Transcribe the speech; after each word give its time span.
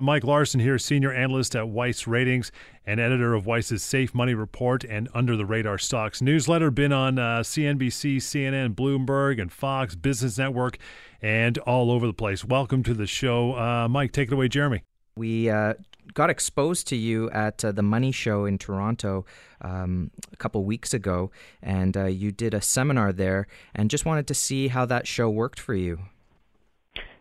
Mike 0.00 0.24
Larson 0.24 0.58
here, 0.58 0.76
senior 0.76 1.12
analyst 1.12 1.54
at 1.54 1.68
Weiss 1.68 2.08
Ratings 2.08 2.50
and 2.84 2.98
editor 2.98 3.32
of 3.32 3.46
Weiss's 3.46 3.80
Safe 3.80 4.12
Money 4.12 4.34
Report 4.34 4.82
and 4.82 5.08
Under 5.14 5.36
the 5.36 5.46
Radar 5.46 5.78
Stocks 5.78 6.20
newsletter. 6.20 6.72
Been 6.72 6.92
on 6.92 7.16
uh, 7.16 7.42
CNBC, 7.42 8.16
CNN, 8.16 8.74
Bloomberg, 8.74 9.40
and 9.40 9.52
Fox 9.52 9.94
Business 9.94 10.36
Network, 10.36 10.78
and 11.22 11.58
all 11.58 11.92
over 11.92 12.08
the 12.08 12.12
place. 12.12 12.44
Welcome 12.44 12.82
to 12.82 12.92
the 12.92 13.06
show, 13.06 13.56
uh, 13.56 13.86
Mike. 13.88 14.10
Take 14.10 14.32
it 14.32 14.34
away, 14.34 14.48
Jeremy. 14.48 14.82
We 15.16 15.48
uh, 15.48 15.74
got 16.12 16.28
exposed 16.28 16.88
to 16.88 16.96
you 16.96 17.30
at 17.30 17.64
uh, 17.64 17.70
the 17.70 17.82
Money 17.82 18.10
Show 18.10 18.46
in 18.46 18.58
Toronto 18.58 19.24
um, 19.60 20.10
a 20.32 20.36
couple 20.36 20.64
weeks 20.64 20.92
ago, 20.92 21.30
and 21.62 21.96
uh, 21.96 22.06
you 22.06 22.32
did 22.32 22.52
a 22.52 22.60
seminar 22.60 23.12
there, 23.12 23.46
and 23.76 23.88
just 23.88 24.04
wanted 24.04 24.26
to 24.26 24.34
see 24.34 24.66
how 24.66 24.86
that 24.86 25.06
show 25.06 25.30
worked 25.30 25.60
for 25.60 25.74
you. 25.74 26.00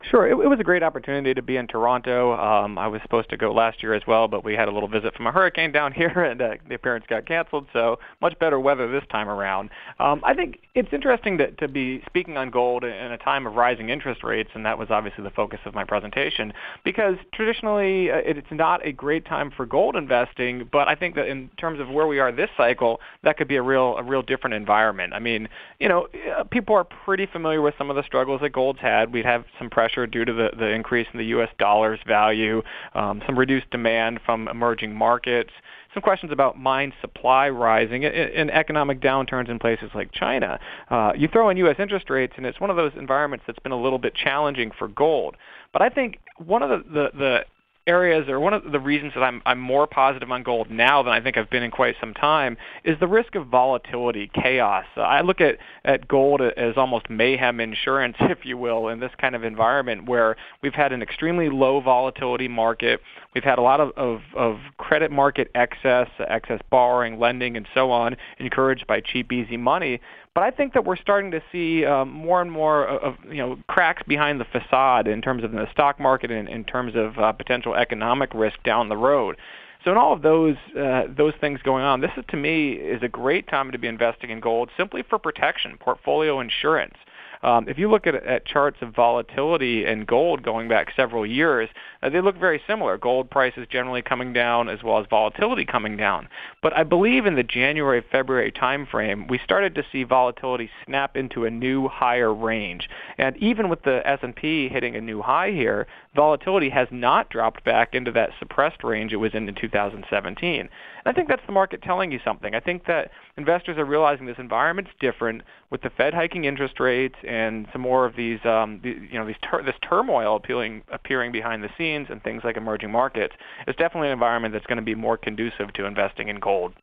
Sure. 0.10 0.28
It, 0.28 0.32
it, 0.32 0.48
was 0.48 0.60
a 0.60 0.64
great 0.64 0.84
opportunity 0.84 1.34
to 1.34 1.42
be 1.42 1.56
in 1.56 1.66
Toronto. 1.66 2.34
Um, 2.34 2.78
I 2.78 2.88
was 2.88 3.02
supposed 3.04 3.30
to 3.30 3.38
go 3.38 3.54
last 3.54 3.82
year 3.82 3.94
as 3.94 4.02
well, 4.06 4.28
but 4.28 4.44
we 4.44 4.54
had 4.54 4.68
a 4.68 4.72
little 4.72 4.90
visit 4.90 5.16
from 5.16 5.28
a 5.28 5.32
hurricane 5.32 5.72
down 5.72 5.94
here, 5.94 6.10
and 6.10 6.42
uh, 6.42 6.56
the 6.68 6.76
appearance 6.76 7.06
got 7.08 7.26
canceled. 7.26 7.68
So 7.72 8.00
much 8.22 8.38
better 8.38 8.60
weather 8.60 8.92
this 8.92 9.04
time 9.10 9.30
around. 9.30 9.70
Um, 10.00 10.22
I 10.26 10.34
think 10.34 10.60
it's 10.76 10.92
interesting 10.92 11.38
to, 11.38 11.52
to 11.52 11.70
be 11.70 12.04
speaking 12.06 12.36
on 12.36 12.50
gold 12.50 12.84
in 12.84 13.12
a 13.12 13.18
time 13.18 13.48
of 13.48 13.54
rising 13.54 13.90
interest 13.90 14.24
rates, 14.24 14.50
and 14.54 14.66
that 14.66 14.78
was 14.78 14.90
obviously 14.92 15.24
the 15.24 15.30
focus 15.30 15.60
of 15.66 15.74
my 15.74 15.86
presentation, 15.86 16.52
because 16.84 17.16
traditionally 17.34 18.12
uh, 18.12 18.18
it's 18.18 18.48
not 18.52 18.86
a 18.86 18.92
great 18.92 19.26
time 19.26 19.52
for 19.56 19.66
gold 19.66 19.96
investing. 19.96 20.68
But 20.70 20.90
I 20.90 20.96
think 20.96 21.16
that 21.16 21.28
in 21.28 21.50
terms 21.58 21.80
of 21.80 21.90
where 21.90 22.08
we 22.08 22.20
are 22.20 22.32
this 22.32 22.50
cycle, 22.58 23.00
that 23.24 23.38
could 23.38 23.48
be 23.48 23.56
a 23.56 23.62
real 23.62 23.96
a 23.98 24.04
real 24.04 24.22
different 24.22 24.56
environment. 24.56 25.14
I 25.14 25.20
mean, 25.20 25.48
you 25.80 25.88
know, 25.88 26.08
uh, 26.38 26.44
people 26.44 26.76
are 26.76 26.84
pretty 26.84 27.26
familiar 27.26 27.62
with 27.62 27.76
some 27.78 27.90
of 27.90 27.96
the 27.96 28.04
struggles 28.04 28.42
that 28.42 28.50
gold's 28.50 28.80
had. 28.80 29.14
We'd 29.14 29.26
have 29.26 29.46
some 29.58 29.70
pressure 29.70 29.93
pressure 29.94 30.08
due 30.08 30.26
to 30.26 30.34
the, 30.34 30.50
the 30.58 30.70
increase 30.70 31.08
in 31.14 31.20
the 31.20 31.26
U.S. 31.26 31.50
dollar's 31.58 32.00
value, 32.08 32.62
um, 32.94 33.22
some 33.26 33.38
reduced 33.38 33.70
demand 33.70 34.20
from 34.26 34.48
emerging 34.48 34.96
markets, 34.96 35.52
some 35.94 36.02
questions 36.02 36.32
about 36.32 36.58
mine 36.58 36.92
supply 37.02 37.50
rising, 37.50 38.04
and 38.04 38.50
economic 38.52 39.00
downturns 39.00 39.50
in 39.50 39.60
places 39.60 39.92
like 39.94 40.12
China. 40.12 40.60
Uh, 40.90 41.12
you 41.16 41.28
throw 41.28 41.50
in 41.50 41.58
U.S. 41.58 41.76
interest 41.78 42.10
rates, 42.10 42.34
and 42.38 42.46
it's 42.46 42.60
one 42.60 42.72
of 42.72 42.76
those 42.76 42.92
environments 42.98 43.46
that's 43.46 43.60
been 43.60 43.72
a 43.72 43.80
little 43.80 44.00
bit 44.00 44.16
challenging 44.16 44.72
for 44.78 44.88
gold. 44.88 45.36
But 45.72 45.84
I 45.84 45.90
think 45.90 46.20
one 46.44 46.64
of 46.64 46.70
the, 46.70 46.90
the, 46.90 47.10
the 47.18 47.46
areas 47.86 48.30
or 48.30 48.40
one 48.40 48.54
of 48.54 48.72
the 48.72 48.80
reasons 48.80 49.14
that 49.14 49.24
I'm 49.24 49.42
I'm 49.46 49.60
more 49.60 49.88
positive 49.88 50.32
on 50.32 50.44
gold 50.44 50.70
now 50.70 51.04
than 51.04 51.12
I 51.12 51.20
think 51.22 51.38
I've 51.38 51.50
been 51.50 51.64
in 51.64 51.72
quite 51.72 51.96
some 52.00 52.14
time 52.14 52.58
is 52.84 52.98
the 53.00 53.08
risk 53.08 53.36
of 53.36 53.48
volatility, 53.48 54.32
chaos. 54.34 54.86
Uh, 54.96 55.02
I 55.02 55.22
look 55.22 55.42
at 55.42 55.58
at 55.84 56.08
gold 56.08 56.42
as 56.42 56.78
almost 56.78 57.10
mayhem 57.10 57.60
insurance, 57.60 58.16
if 58.22 58.46
you 58.46 58.58
will, 58.58 58.88
in 58.88 59.00
this 59.00 59.12
kind 59.20 59.36
of 59.36 59.44
environment 59.44 60.08
where 60.08 60.36
we've 60.62 60.74
had 60.74 60.94
an 60.94 61.02
extremely 61.02 61.50
low 61.50 61.82
volatility 61.82 62.48
market. 62.48 63.02
We've 63.34 63.44
had 63.44 63.58
a 63.58 63.64
lot 63.64 63.80
of, 63.80 63.92
of, 63.98 64.22
of 64.36 64.60
credit 64.78 65.12
market 65.12 65.50
excess, 65.56 66.08
excess 66.20 66.62
borrowing, 66.70 67.20
lending, 67.20 67.58
and 67.58 67.68
so 67.74 67.90
on, 67.90 68.16
encouraged 68.38 68.86
by 68.86 69.02
cheap, 69.02 69.32
easy 69.32 69.58
money. 69.58 70.00
But 70.36 70.44
I 70.44 70.50
think 70.50 70.74
that 70.74 70.84
we're 70.84 70.96
starting 70.96 71.30
to 71.32 71.42
see 71.52 71.86
um, 71.86 72.10
more 72.10 72.42
and 72.42 72.52
more 72.52 72.88
of 72.88 73.16
you 73.30 73.38
know 73.38 73.60
cracks 73.68 74.02
behind 74.08 74.40
the 74.40 74.46
facade 74.46 75.08
in 75.08 75.22
terms 75.22 75.44
of 75.44 75.52
the 75.52 75.68
stock 75.72 76.00
market 76.00 76.32
and 76.32 76.50
in 76.50 76.64
terms 76.64 76.94
of 76.96 77.18
uh, 77.20 77.32
potential 77.34 77.76
economic 77.76 78.34
risk 78.34 78.62
down 78.64 78.90
the 78.90 78.98
road. 78.98 79.38
So 79.84 79.92
in 79.92 79.98
all 79.98 80.14
of 80.14 80.24
those 80.24 80.56
uh, 80.78 81.04
those 81.08 81.34
things 81.40 81.62
going 81.62 81.84
on, 81.84 82.02
this 82.02 82.12
is 82.18 82.24
to 82.30 82.38
me 82.38 82.72
is 82.72 83.04
a 83.04 83.08
great 83.08 83.48
time 83.48 83.72
to 83.72 83.78
be 83.78 83.88
investing 83.88 84.32
in 84.32 84.40
gold 84.40 84.70
simply 84.76 85.04
for 85.08 85.20
protection, 85.20 85.78
portfolio 85.80 86.40
insurance. 86.40 86.96
Um, 87.44 87.68
if 87.68 87.78
you 87.78 87.92
look 87.92 88.08
at, 88.08 88.16
at 88.16 88.46
charts 88.46 88.78
of 88.82 88.96
volatility 88.96 89.86
in 89.86 90.06
gold 90.06 90.44
going 90.44 90.70
back 90.70 90.94
several 90.96 91.26
years, 91.26 91.70
uh, 92.02 92.10
they 92.10 92.22
look 92.22 92.38
very 92.38 92.62
similar. 92.66 92.98
Gold 92.98 93.30
prices 93.30 93.68
generally 93.70 94.02
coming 94.02 94.34
down 94.34 94.70
as 94.70 94.82
well 94.82 95.00
as 95.00 95.06
volatility 95.10 95.66
coming 95.66 95.98
down. 95.98 96.30
But 96.62 96.76
I 96.76 96.84
believe 96.84 97.26
in 97.26 97.36
the 97.36 97.44
January 97.44 98.04
February 98.12 98.52
timeframe, 98.52 99.30
we 99.30 99.40
started 99.44 99.76
to 99.76 99.84
see 99.92 100.04
volatility 100.04 100.70
snap 100.86 101.18
into 101.18 101.46
a 101.46 101.52
new 101.52 101.90
higher 101.90 102.34
range. 102.34 102.90
And 103.18 103.36
even 103.38 103.68
with 103.68 103.84
the 103.84 104.02
S&P 104.08 104.70
hitting 104.70 104.96
a 104.96 105.02
new 105.02 105.22
high 105.22 105.52
here, 105.52 105.88
volatility 106.16 106.70
has 106.70 106.88
not 106.92 107.30
dropped 107.30 107.64
back 107.64 107.94
into 107.94 108.12
that 108.12 108.30
suppressed 108.40 108.84
range 108.84 109.14
it 109.14 109.18
was 109.18 109.34
in 109.34 109.48
in 109.50 109.56
2017. 109.56 110.60
And 110.60 110.70
I 111.06 111.12
think 111.12 111.28
that's 111.28 111.46
the 111.46 111.52
market 111.52 111.82
telling 111.82 112.12
you 112.12 112.20
something. 112.24 112.54
I 112.54 112.60
think 112.60 112.86
that 112.86 113.12
investors 113.38 113.78
are 113.78 113.86
realizing 113.86 114.26
this 114.26 114.38
environment's 114.38 114.92
different 115.00 115.42
with 115.70 115.82
the 115.82 115.90
Fed 115.90 116.14
hiking 116.14 116.46
interest 116.46 116.80
rates 116.80 117.16
and 117.28 117.68
some 117.72 117.82
more 117.82 118.06
of 118.06 118.16
these, 118.16 118.40
um, 118.46 118.80
the, 118.84 118.90
you 118.90 119.20
know, 119.20 119.26
these 119.26 119.36
tur- 119.42 119.64
this 119.64 119.76
turmoil 119.82 120.36
appealing, 120.36 120.84
appearing 120.92 121.32
behind 121.32 121.64
the 121.64 121.70
scenes 121.78 122.08
and 122.10 122.22
things 122.24 122.44
like 122.44 122.58
emerging 122.58 122.92
markets. 122.92 123.34
It's 123.68 123.78
definitely 123.78 124.10
an 124.10 124.14
environment 124.14 124.54
that's 124.54 124.68
going 124.68 124.78
to 124.78 124.84
be 124.84 124.96
more 124.96 125.18
conducive 125.18 125.74
to 125.74 125.86
investing 125.86 126.30
in 126.30 126.40
gold. 126.40 126.74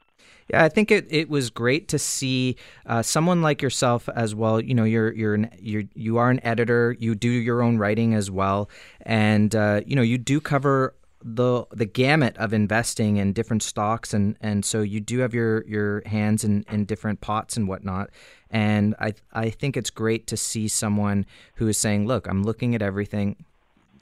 Yeah, 0.48 0.64
I 0.64 0.68
think 0.68 0.90
it, 0.90 1.06
it 1.10 1.28
was 1.28 1.48
great 1.48 1.86
to 1.88 1.98
see 1.98 2.56
uh, 2.86 3.02
someone 3.02 3.40
like 3.40 3.62
yourself 3.62 4.08
as 4.08 4.34
well. 4.34 4.60
You 4.60 4.74
know, 4.74 4.84
you're 4.84 5.12
you're 5.12 5.34
an, 5.34 5.50
you're 5.60 5.84
you 5.94 6.18
are 6.18 6.30
an 6.30 6.40
editor. 6.44 6.96
You 6.98 7.14
do 7.14 7.30
your 7.30 7.62
own 7.62 7.78
writing 7.78 8.14
as 8.14 8.30
well, 8.30 8.68
and 9.02 9.54
uh, 9.54 9.82
you 9.86 9.94
know 9.94 10.02
you 10.02 10.18
do 10.18 10.40
cover 10.40 10.94
the 11.22 11.66
the 11.70 11.84
gamut 11.84 12.36
of 12.38 12.52
investing 12.52 13.18
in 13.18 13.32
different 13.32 13.62
stocks 13.62 14.14
and 14.14 14.36
and 14.40 14.64
so 14.64 14.80
you 14.80 15.00
do 15.00 15.18
have 15.18 15.34
your 15.34 15.66
your 15.66 16.02
hands 16.06 16.44
in 16.44 16.64
in 16.70 16.86
different 16.86 17.20
pots 17.20 17.58
and 17.58 17.68
whatnot 17.68 18.08
and 18.50 18.94
i 18.98 19.12
i 19.34 19.50
think 19.50 19.76
it's 19.76 19.90
great 19.90 20.26
to 20.26 20.36
see 20.36 20.66
someone 20.66 21.26
who 21.56 21.68
is 21.68 21.76
saying 21.76 22.06
look 22.06 22.26
i'm 22.26 22.42
looking 22.42 22.74
at 22.74 22.80
everything 22.80 23.36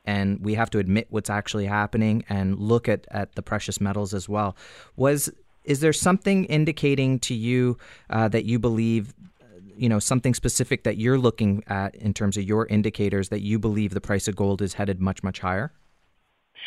and 0.07 0.41
we 0.45 0.55
have 0.55 0.71
to 0.71 0.79
admit 0.79 1.09
what's 1.11 1.29
actually 1.29 1.67
happening 1.67 2.25
and 2.29 2.57
look 2.57 2.89
at 2.89 3.05
at 3.11 3.35
the 3.35 3.43
precious 3.43 3.81
metals 3.81 4.15
as 4.15 4.29
well 4.29 4.57
was 4.95 5.29
is 5.69 5.81
there 5.81 5.93
something 5.93 6.47
indicating 6.47 7.19
to 7.21 7.35
you 7.35 7.77
uh, 8.11 8.27
that 8.29 8.45
you 8.47 8.59
believe 8.59 9.15
you 9.77 9.89
know 9.89 10.01
something 10.01 10.35
specific 10.35 10.83
that 10.83 10.97
you're 10.97 11.19
looking 11.19 11.63
at 11.69 11.95
in 11.95 12.13
terms 12.13 12.37
of 12.37 12.43
your 12.43 12.67
indicators 12.67 13.29
that 13.29 13.43
you 13.43 13.59
believe 13.59 13.95
the 13.95 14.01
price 14.01 14.27
of 14.27 14.35
gold 14.35 14.61
is 14.61 14.75
headed 14.75 15.01
much 15.01 15.23
much 15.23 15.39
higher 15.39 15.73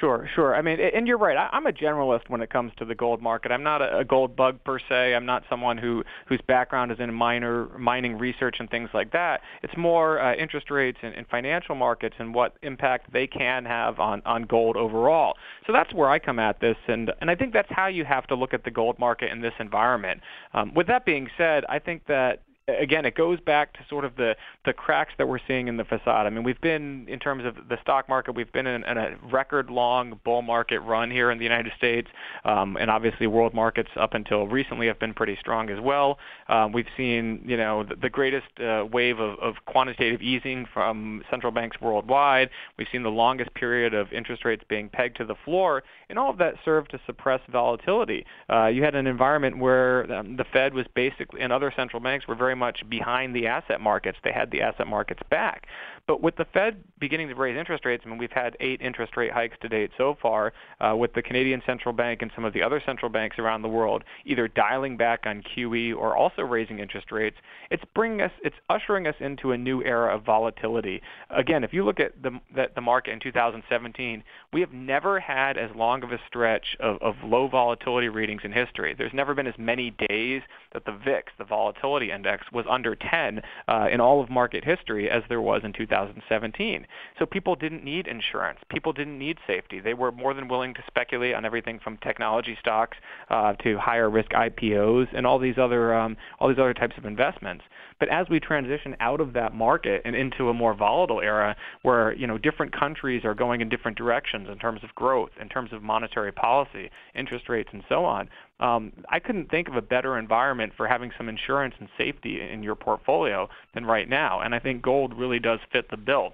Sure, 0.02 0.28
sure. 0.34 0.56
I 0.56 0.64
mean, 0.64 0.80
and 0.80 1.06
you're 1.06 1.20
right. 1.20 1.38
I, 1.38 1.56
am 1.56 1.68
a 1.68 1.72
generalist 1.72 2.28
when 2.28 2.42
it 2.42 2.50
comes 2.50 2.72
to 2.80 2.86
the 2.86 2.96
gold 2.96 3.22
market. 3.22 3.52
I'm 3.52 3.62
not 3.62 3.84
a, 3.84 4.00
a 4.00 4.04
gold 4.04 4.36
bug 4.36 4.58
per 4.64 4.80
se. 4.80 5.14
I'm 5.14 5.28
not 5.28 5.44
someone 5.48 5.78
who 5.78 6.04
whose 6.28 6.42
background 6.48 6.92
is 6.92 7.00
in 7.00 7.14
miner 7.14 7.68
mining 7.78 8.18
research 8.18 8.56
and 8.60 8.68
things 8.68 8.90
like 8.96 9.12
that. 9.12 9.42
It's 9.62 9.78
more 9.78 10.20
uh, 10.20 10.34
interest 10.34 10.72
rates 10.72 10.98
and, 11.04 11.14
and 11.14 11.28
financial 11.28 11.76
markets 11.76 12.16
and 12.18 12.34
what 12.34 12.56
impact 12.64 13.14
they 13.14 13.28
can 13.28 13.64
have 13.66 14.00
on 14.00 14.24
on 14.26 14.42
gold 14.44 14.76
overall. 14.76 15.36
So 15.68 15.72
that's 15.72 15.94
where 15.94 16.10
I 16.10 16.18
come 16.18 16.40
at 16.40 16.60
this, 16.60 16.78
and 16.88 17.12
and 17.22 17.30
I 17.30 17.36
think 17.36 17.54
that's 17.54 17.70
how 17.70 17.86
you 17.86 18.04
have 18.04 18.26
to 18.28 18.36
look 18.36 18.56
at 18.56 18.64
the 18.64 18.72
gold 18.72 18.98
market 18.98 19.32
in 19.32 19.40
this 19.42 19.54
environment. 19.60 20.22
Um, 20.56 20.74
with 20.74 20.88
that 20.88 21.06
being 21.06 21.30
said, 21.38 21.64
I 21.70 21.78
think 21.78 22.08
that 22.08 22.42
again, 22.68 23.06
it 23.06 23.16
goes 23.16 23.40
back 23.40 23.74
to 23.74 23.80
sort 23.90 24.06
of 24.06 24.16
the 24.16 24.36
the 24.66 24.74
cracks 24.74 25.14
that 25.18 25.28
we're 25.28 25.40
seeing 25.48 25.68
in 25.68 25.78
the 25.78 25.84
facade. 25.84 26.28
I 26.28 26.30
mean, 26.30 26.44
we've 26.44 26.62
been 26.62 27.06
in 27.08 27.20
terms 27.20 27.46
of 27.46 27.56
the 27.68 27.78
stock 27.82 28.08
market, 28.08 28.36
we've 28.36 28.52
been 28.52 28.68
in, 28.68 28.84
in 28.84 28.98
a 28.98 29.18
record 29.32 29.70
long 29.70 30.20
bull 30.24 30.42
market 30.42 30.80
run 30.82 31.10
here 31.10 31.32
in 31.32 31.38
the 31.38 31.44
United 31.44 31.74
States, 31.78 32.08
um, 32.46 32.78
and 32.78 32.92
obviously 32.92 33.28
world 33.28 33.54
markets 33.54 33.90
up 33.96 34.14
until 34.14 34.48
recently 34.48 34.88
have 34.88 35.00
been 35.00 35.14
pretty 35.14 35.38
strong 35.40 35.70
as 35.70 35.80
well. 35.80 36.20
Um, 36.50 36.72
we've 36.72 36.88
seen 36.96 37.44
you 37.46 37.58
know 37.58 37.84
the, 37.84 37.96
the 37.96 38.10
greatest 38.10 38.48
uh, 38.60 38.86
wave 38.92 39.20
of, 39.20 39.40
of 39.40 39.56
quantitative 39.66 40.22
easing 40.22 40.68
from 40.74 41.24
central 41.30 41.52
banks 41.52 41.78
worldwide. 41.82 42.50
We've 42.78 42.88
seen 42.92 43.04
the 43.04 43.10
longest 43.10 43.54
period 43.54 43.94
of 43.94 44.12
interest 44.14 44.46
rates 44.46 44.64
being 44.70 44.90
pegged 44.90 45.18
to 45.18 45.26
the 45.26 45.36
floor, 45.46 45.84
and 46.10 46.20
all 46.20 46.30
of 46.30 46.38
that 46.38 46.56
served 46.64 46.92
to 46.92 47.00
suppress 47.06 47.42
volatility. 47.52 48.26
Uh, 48.50 48.68
you 48.68 48.84
had 48.84 48.96
an 48.96 49.08
environment 49.08 49.58
where 49.58 50.12
um, 50.14 50.38
the 50.38 50.46
Fed 50.54 50.74
was 50.74 50.86
basically 50.94 51.42
and 51.42 51.52
other 51.52 51.74
central 51.76 52.02
banks 52.02 52.28
were 52.28 52.36
very 52.36 52.51
much 52.56 52.88
behind 52.90 53.36
the 53.36 53.48
asset 53.48 53.82
markets. 53.82 54.18
They 54.24 54.32
had 54.32 54.52
the 54.52 54.62
asset 54.62 54.88
markets 54.88 55.22
back. 55.30 55.68
But 56.08 56.22
with 56.22 56.36
the 56.36 56.46
Fed 56.46 56.84
beginning 57.00 57.30
to 57.30 57.36
raise 57.36 57.58
interest 57.58 57.86
rates, 57.86 58.04
I 58.06 58.10
mean, 58.10 58.18
we've 58.18 58.32
had 58.32 58.58
eight 58.60 58.82
interest 58.82 59.16
rate 59.18 59.32
hikes 59.32 59.58
to 59.62 59.70
date 59.70 59.92
so 59.98 60.18
far, 60.22 60.54
uh, 60.80 60.96
with 60.96 61.14
the 61.14 61.22
Canadian 61.22 61.62
Central 61.66 61.94
Bank 61.94 62.22
and 62.22 62.32
some 62.36 62.46
of 62.46 62.54
the 62.54 62.62
other 62.62 62.82
central 62.86 63.10
banks 63.10 63.40
around 63.40 63.62
the 63.62 63.70
world 63.70 64.04
either 64.26 64.48
dialing 64.48 64.98
back 64.98 65.26
on 65.26 65.44
QE 65.44 65.96
or 65.96 66.16
also 66.16 66.42
raising 66.42 66.80
interest 66.80 67.12
rates. 67.12 67.38
It's 67.70 67.84
bringing 67.96 68.22
us, 68.22 68.32
it's 68.44 68.56
ushering 68.70 69.08
us 69.08 69.16
into 69.20 69.52
a 69.52 69.58
new 69.58 69.84
era 69.84 70.16
of 70.16 70.24
volatility. 70.24 71.02
Again, 71.30 71.64
if 71.64 71.74
you 71.74 71.84
look 71.84 72.00
at 72.00 72.22
the, 72.22 72.40
the, 72.54 72.68
the 72.76 72.82
market 72.82 73.12
in 73.12 73.20
2017, 73.20 74.24
we 74.54 74.62
have 74.62 74.74
never 74.74 75.20
had 75.20 75.58
as 75.58 75.70
long 75.76 76.04
of 76.04 76.12
a 76.12 76.20
stretch 76.28 76.76
of, 76.80 77.02
of 77.02 77.16
low 77.24 77.48
volatility 77.48 78.10
readings 78.10 78.42
in 78.44 78.52
history. 78.52 78.96
There's 78.98 79.14
never 79.14 79.34
been 79.34 79.48
as 79.48 79.58
many 79.58 79.92
days 80.10 80.42
that 80.74 80.86
the 80.86 80.92
VIX, 80.92 81.32
the 81.38 81.46
volatility 81.46 82.12
index, 82.12 82.46
was 82.52 82.66
under 82.70 82.96
10 82.96 83.42
uh, 83.68 83.88
in 83.92 84.00
all 84.00 84.22
of 84.22 84.30
market 84.30 84.64
history 84.64 85.10
as 85.10 85.24
there 85.30 85.42
was 85.42 85.62
in 85.64 85.74
2017. 85.74 86.01
2017. 86.08 86.86
So 87.20 87.26
people 87.26 87.56
didn't 87.56 87.84
need 87.84 88.08
insurance. 88.08 88.60
People 88.70 88.94
didn't 88.94 89.18
need 89.18 89.38
safety. 89.48 89.80
They 89.80 89.94
were 89.94 90.12
more 90.12 90.34
than 90.34 90.48
willing 90.48 90.74
to 90.76 90.84
speculate 90.88 91.36
on 91.36 91.46
everything 91.46 91.80
from 91.84 91.98
technology 91.98 92.58
stocks 92.60 92.98
uh, 93.30 93.54
to 93.64 93.78
higher 93.78 94.10
risk 94.10 94.32
IPOs 94.32 95.08
and 95.16 95.26
all 95.26 95.40
these 95.40 95.58
other 95.58 95.94
um, 95.94 96.18
all 96.40 96.48
these 96.50 96.60
other 96.60 96.74
types 96.74 96.96
of 96.98 97.06
investments. 97.06 97.64
But 98.02 98.10
as 98.10 98.28
we 98.30 98.40
transition 98.40 98.96
out 99.00 99.22
of 99.22 99.34
that 99.34 99.54
market 99.54 100.02
and 100.06 100.16
into 100.16 100.50
a 100.50 100.56
more 100.56 100.74
volatile 100.74 101.22
era 101.22 101.56
where, 101.84 102.14
you 102.14 102.26
know, 102.26 102.40
different 102.40 102.78
countries 102.78 103.24
are 103.24 103.36
going 103.36 103.62
in 103.62 103.70
different 103.70 103.96
directions 103.96 104.48
in 104.52 104.58
terms 104.58 104.84
of 104.84 104.94
growth, 104.96 105.30
in 105.40 105.50
terms 105.50 105.72
of 105.72 105.84
monetary 105.84 106.32
policy, 106.32 106.90
interest 107.14 107.48
rates, 107.48 107.70
and 107.72 107.84
so 107.88 108.04
on, 108.04 108.28
um, 108.62 108.94
I 109.10 109.20
couldn't 109.20 109.50
think 109.50 109.68
of 109.68 109.76
a 109.76 109.82
better 109.82 110.18
environment 110.18 110.74
for 110.78 110.88
having 110.88 111.12
some 111.18 111.28
insurance 111.28 111.74
and 111.80 111.90
safety 111.98 112.40
in 112.42 112.62
your 112.62 112.76
portfolio 112.76 113.50
than 113.74 113.86
right 113.86 114.08
now. 114.08 114.42
And 114.42 114.54
I 114.54 114.60
think 114.60 114.82
gold 114.82 115.18
really 115.18 115.40
does 115.40 115.60
fit 115.74 115.90
the 115.90 115.98
bill. 115.98 116.34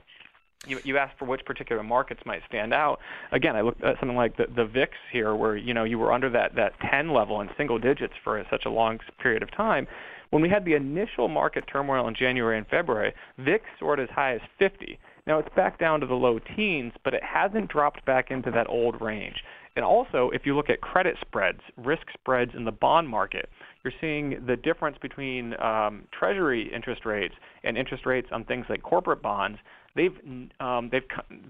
You, 0.66 0.80
you 0.84 0.98
asked 0.98 1.18
for 1.18 1.26
which 1.26 1.46
particular 1.46 1.84
markets 1.84 2.22
might 2.26 2.42
stand 2.48 2.74
out. 2.74 3.00
Again, 3.32 3.56
I 3.56 3.62
looked 3.62 3.84
at 3.84 4.00
something 4.00 4.18
like 4.18 4.36
the, 4.36 4.48
the 4.54 4.66
VIX 4.66 4.92
here, 5.12 5.36
where 5.36 5.56
you 5.56 5.74
know 5.74 5.84
you 5.84 5.98
were 5.98 6.12
under 6.12 6.30
that 6.32 6.56
that 6.56 6.74
10 6.92 7.14
level 7.14 7.40
in 7.42 7.50
single 7.58 7.80
digits 7.80 8.14
for 8.24 8.44
such 8.50 8.66
a 8.66 8.70
long 8.70 9.00
period 9.22 9.44
of 9.44 9.52
time. 9.52 9.88
When 10.32 10.42
we 10.42 10.50
had 10.50 10.66
the 10.66 10.74
initial 10.74 11.30
market 11.30 11.66
turmoil 11.72 12.08
in 12.08 12.16
January 12.16 12.58
and 12.58 12.68
February, 12.68 13.14
VIX 13.38 13.64
soared 13.80 14.00
as 14.02 14.10
high 14.10 14.34
as 14.34 14.42
50. 14.60 15.00
Now 15.26 15.40
it's 15.40 15.54
back 15.56 15.80
down 15.80 16.02
to 16.02 16.08
the 16.08 16.16
low 16.16 16.40
teens, 16.40 16.94
but 17.04 17.14
it 17.14 17.24
hasn't 17.24 17.70
dropped 17.70 18.04
back 18.06 18.32
into 18.32 18.52
that 18.52 18.68
old 18.68 19.00
range. 19.00 19.44
And 19.78 19.86
also, 19.86 20.32
if 20.34 20.42
you 20.44 20.56
look 20.56 20.72
at 20.72 20.82
credit 20.82 21.18
spreads, 21.22 21.60
risk 21.78 22.08
spreads 22.12 22.50
in 22.56 22.66
the 22.66 22.72
bond 22.72 23.08
market, 23.08 23.48
you're 23.84 23.94
seeing 24.02 24.44
the 24.48 24.56
difference 24.56 24.98
between 25.00 25.54
um, 25.62 26.06
Treasury 26.12 26.74
interest 26.74 27.06
rates 27.06 27.36
and 27.64 27.78
interest 27.78 28.08
rates 28.08 28.28
on 28.32 28.44
things 28.44 28.66
like 28.70 28.82
corporate 28.82 29.22
bonds 29.22 29.60
they've 29.98 30.16
um, 30.60 30.90
they've 30.92 31.04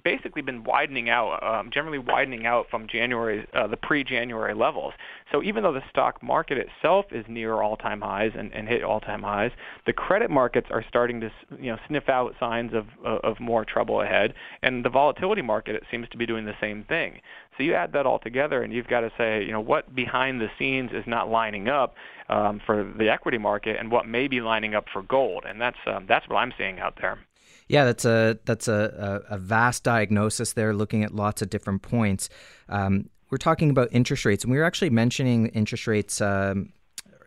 basically 0.03 0.41
been 0.41 0.63
widening 0.63 1.09
out, 1.09 1.43
um, 1.43 1.69
generally 1.71 1.99
widening 1.99 2.45
out 2.45 2.67
from 2.71 2.87
January, 2.87 3.45
uh, 3.53 3.67
the 3.67 3.77
pre-January 3.77 4.55
levels. 4.55 4.93
So 5.31 5.43
even 5.43 5.63
though 5.63 5.73
the 5.73 5.83
stock 5.89 6.23
market 6.23 6.57
itself 6.57 7.05
is 7.11 7.25
near 7.27 7.61
all-time 7.61 8.01
highs 8.01 8.31
and, 8.35 8.51
and 8.53 8.67
hit 8.67 8.83
all-time 8.83 9.21
highs, 9.21 9.51
the 9.85 9.93
credit 9.93 10.31
markets 10.31 10.67
are 10.71 10.83
starting 10.87 11.19
to 11.21 11.29
you 11.59 11.71
know 11.71 11.77
sniff 11.87 12.09
out 12.09 12.33
signs 12.39 12.71
of 12.73 12.87
of 13.05 13.39
more 13.39 13.65
trouble 13.65 14.01
ahead, 14.01 14.33
and 14.63 14.83
the 14.83 14.89
volatility 14.89 15.41
market 15.41 15.75
it 15.75 15.83
seems 15.91 16.07
to 16.09 16.17
be 16.17 16.25
doing 16.25 16.45
the 16.45 16.55
same 16.59 16.83
thing. 16.85 17.19
So 17.57 17.63
you 17.63 17.73
add 17.73 17.91
that 17.93 18.05
all 18.05 18.19
together, 18.19 18.61
and 18.61 18.71
you've 18.71 18.87
got 18.87 19.01
to 19.01 19.11
say, 19.17 19.43
you 19.43 19.51
know, 19.51 19.59
what 19.59 19.93
behind 19.95 20.39
the 20.39 20.49
scenes 20.59 20.91
is 20.93 21.03
not 21.07 21.29
lining 21.29 21.67
up 21.67 21.95
um, 22.29 22.61
for 22.65 22.83
the 22.97 23.09
equity 23.09 23.37
market, 23.37 23.77
and 23.79 23.91
what 23.91 24.07
may 24.07 24.27
be 24.27 24.41
lining 24.41 24.75
up 24.75 24.85
for 24.93 25.01
gold, 25.01 25.43
and 25.47 25.59
that's 25.59 25.77
um, 25.85 26.05
that's 26.07 26.27
what 26.29 26.37
I'm 26.37 26.53
seeing 26.57 26.79
out 26.79 26.97
there. 27.01 27.19
Yeah, 27.69 27.83
that's 27.85 28.05
a 28.05 28.39
that's 28.45 28.67
a, 28.67 29.23
a, 29.29 29.37
vast 29.37 29.83
diagnosis 29.83 30.53
there, 30.53 30.73
looking 30.73 31.03
at 31.03 31.13
lots 31.13 31.41
of 31.41 31.49
different 31.49 31.81
points. 31.81 32.29
Um, 32.69 33.09
we're 33.29 33.37
talking 33.37 33.69
about 33.69 33.89
interest 33.91 34.23
rates, 34.23 34.43
and 34.43 34.51
we 34.51 34.57
were 34.57 34.63
actually 34.63 34.89
mentioning 34.89 35.47
interest 35.47 35.85
rates 35.85 36.21
um, 36.21 36.71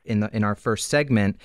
in 0.05 0.21
the 0.21 0.35
in 0.35 0.43
our 0.43 0.55
first 0.55 0.89
segment 0.89 1.37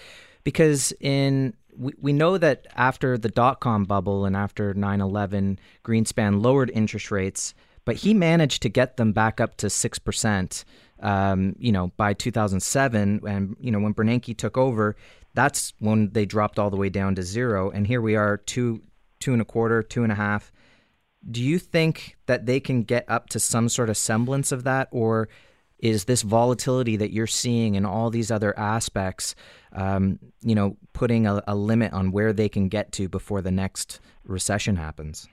because 0.45 0.93
in 1.01 1.53
we, 1.77 1.93
we 1.99 2.13
know 2.13 2.37
that 2.37 2.67
after 2.75 3.17
the 3.17 3.27
dot 3.29 3.59
com 3.59 3.83
bubble 3.83 4.23
and 4.23 4.35
after 4.35 4.73
9-11, 4.73 5.57
Greenspan 5.83 6.41
lowered 6.41 6.71
interest 6.73 7.11
rates, 7.11 7.53
but 7.83 7.97
he 7.97 8.13
managed 8.13 8.61
to 8.61 8.69
get 8.69 8.95
them 8.95 9.11
back 9.11 9.41
up 9.41 9.57
to 9.57 9.69
six 9.69 9.99
percent. 9.99 10.63
Um, 11.01 11.57
you 11.59 11.73
know, 11.73 11.91
by 11.97 12.13
2007, 12.13 13.19
and 13.27 13.57
you 13.59 13.69
know 13.69 13.79
when 13.79 13.93
Bernanke 13.93 14.37
took 14.37 14.57
over, 14.57 14.95
that's 15.35 15.73
when 15.79 16.11
they 16.11 16.25
dropped 16.25 16.57
all 16.57 16.69
the 16.69 16.77
way 16.77 16.89
down 16.89 17.15
to 17.15 17.23
zero. 17.23 17.69
And 17.69 17.85
here 17.85 18.01
we 18.01 18.15
are, 18.15 18.37
two, 18.37 18.81
two 19.19 19.33
and 19.33 19.41
a 19.41 19.45
quarter, 19.45 19.83
two 19.83 20.03
and 20.03 20.11
a 20.11 20.15
half. 20.15 20.51
Do 21.29 21.41
you 21.41 21.59
think 21.59 22.17
that 22.27 22.45
they 22.45 22.59
can 22.59 22.83
get 22.83 23.05
up 23.07 23.29
to 23.29 23.39
some 23.39 23.67
sort 23.69 23.89
of 23.89 23.97
semblance 23.97 24.51
of 24.51 24.63
that, 24.63 24.87
or 24.91 25.27
is 25.79 26.05
this 26.05 26.21
volatility 26.21 26.95
that 26.97 27.11
you're 27.11 27.27
seeing 27.27 27.75
in 27.75 27.85
all 27.85 28.09
these 28.09 28.31
other 28.31 28.57
aspects, 28.57 29.35
um, 29.73 30.19
you 30.41 30.55
know, 30.55 30.77
putting 30.93 31.27
a, 31.27 31.43
a 31.47 31.55
limit 31.55 31.93
on 31.93 32.11
where 32.11 32.31
they 32.31 32.47
can 32.47 32.69
get 32.69 32.91
to 32.93 33.09
before 33.09 33.41
the 33.41 33.51
next 33.51 33.99
recession 34.23 34.75
happens? 34.75 35.27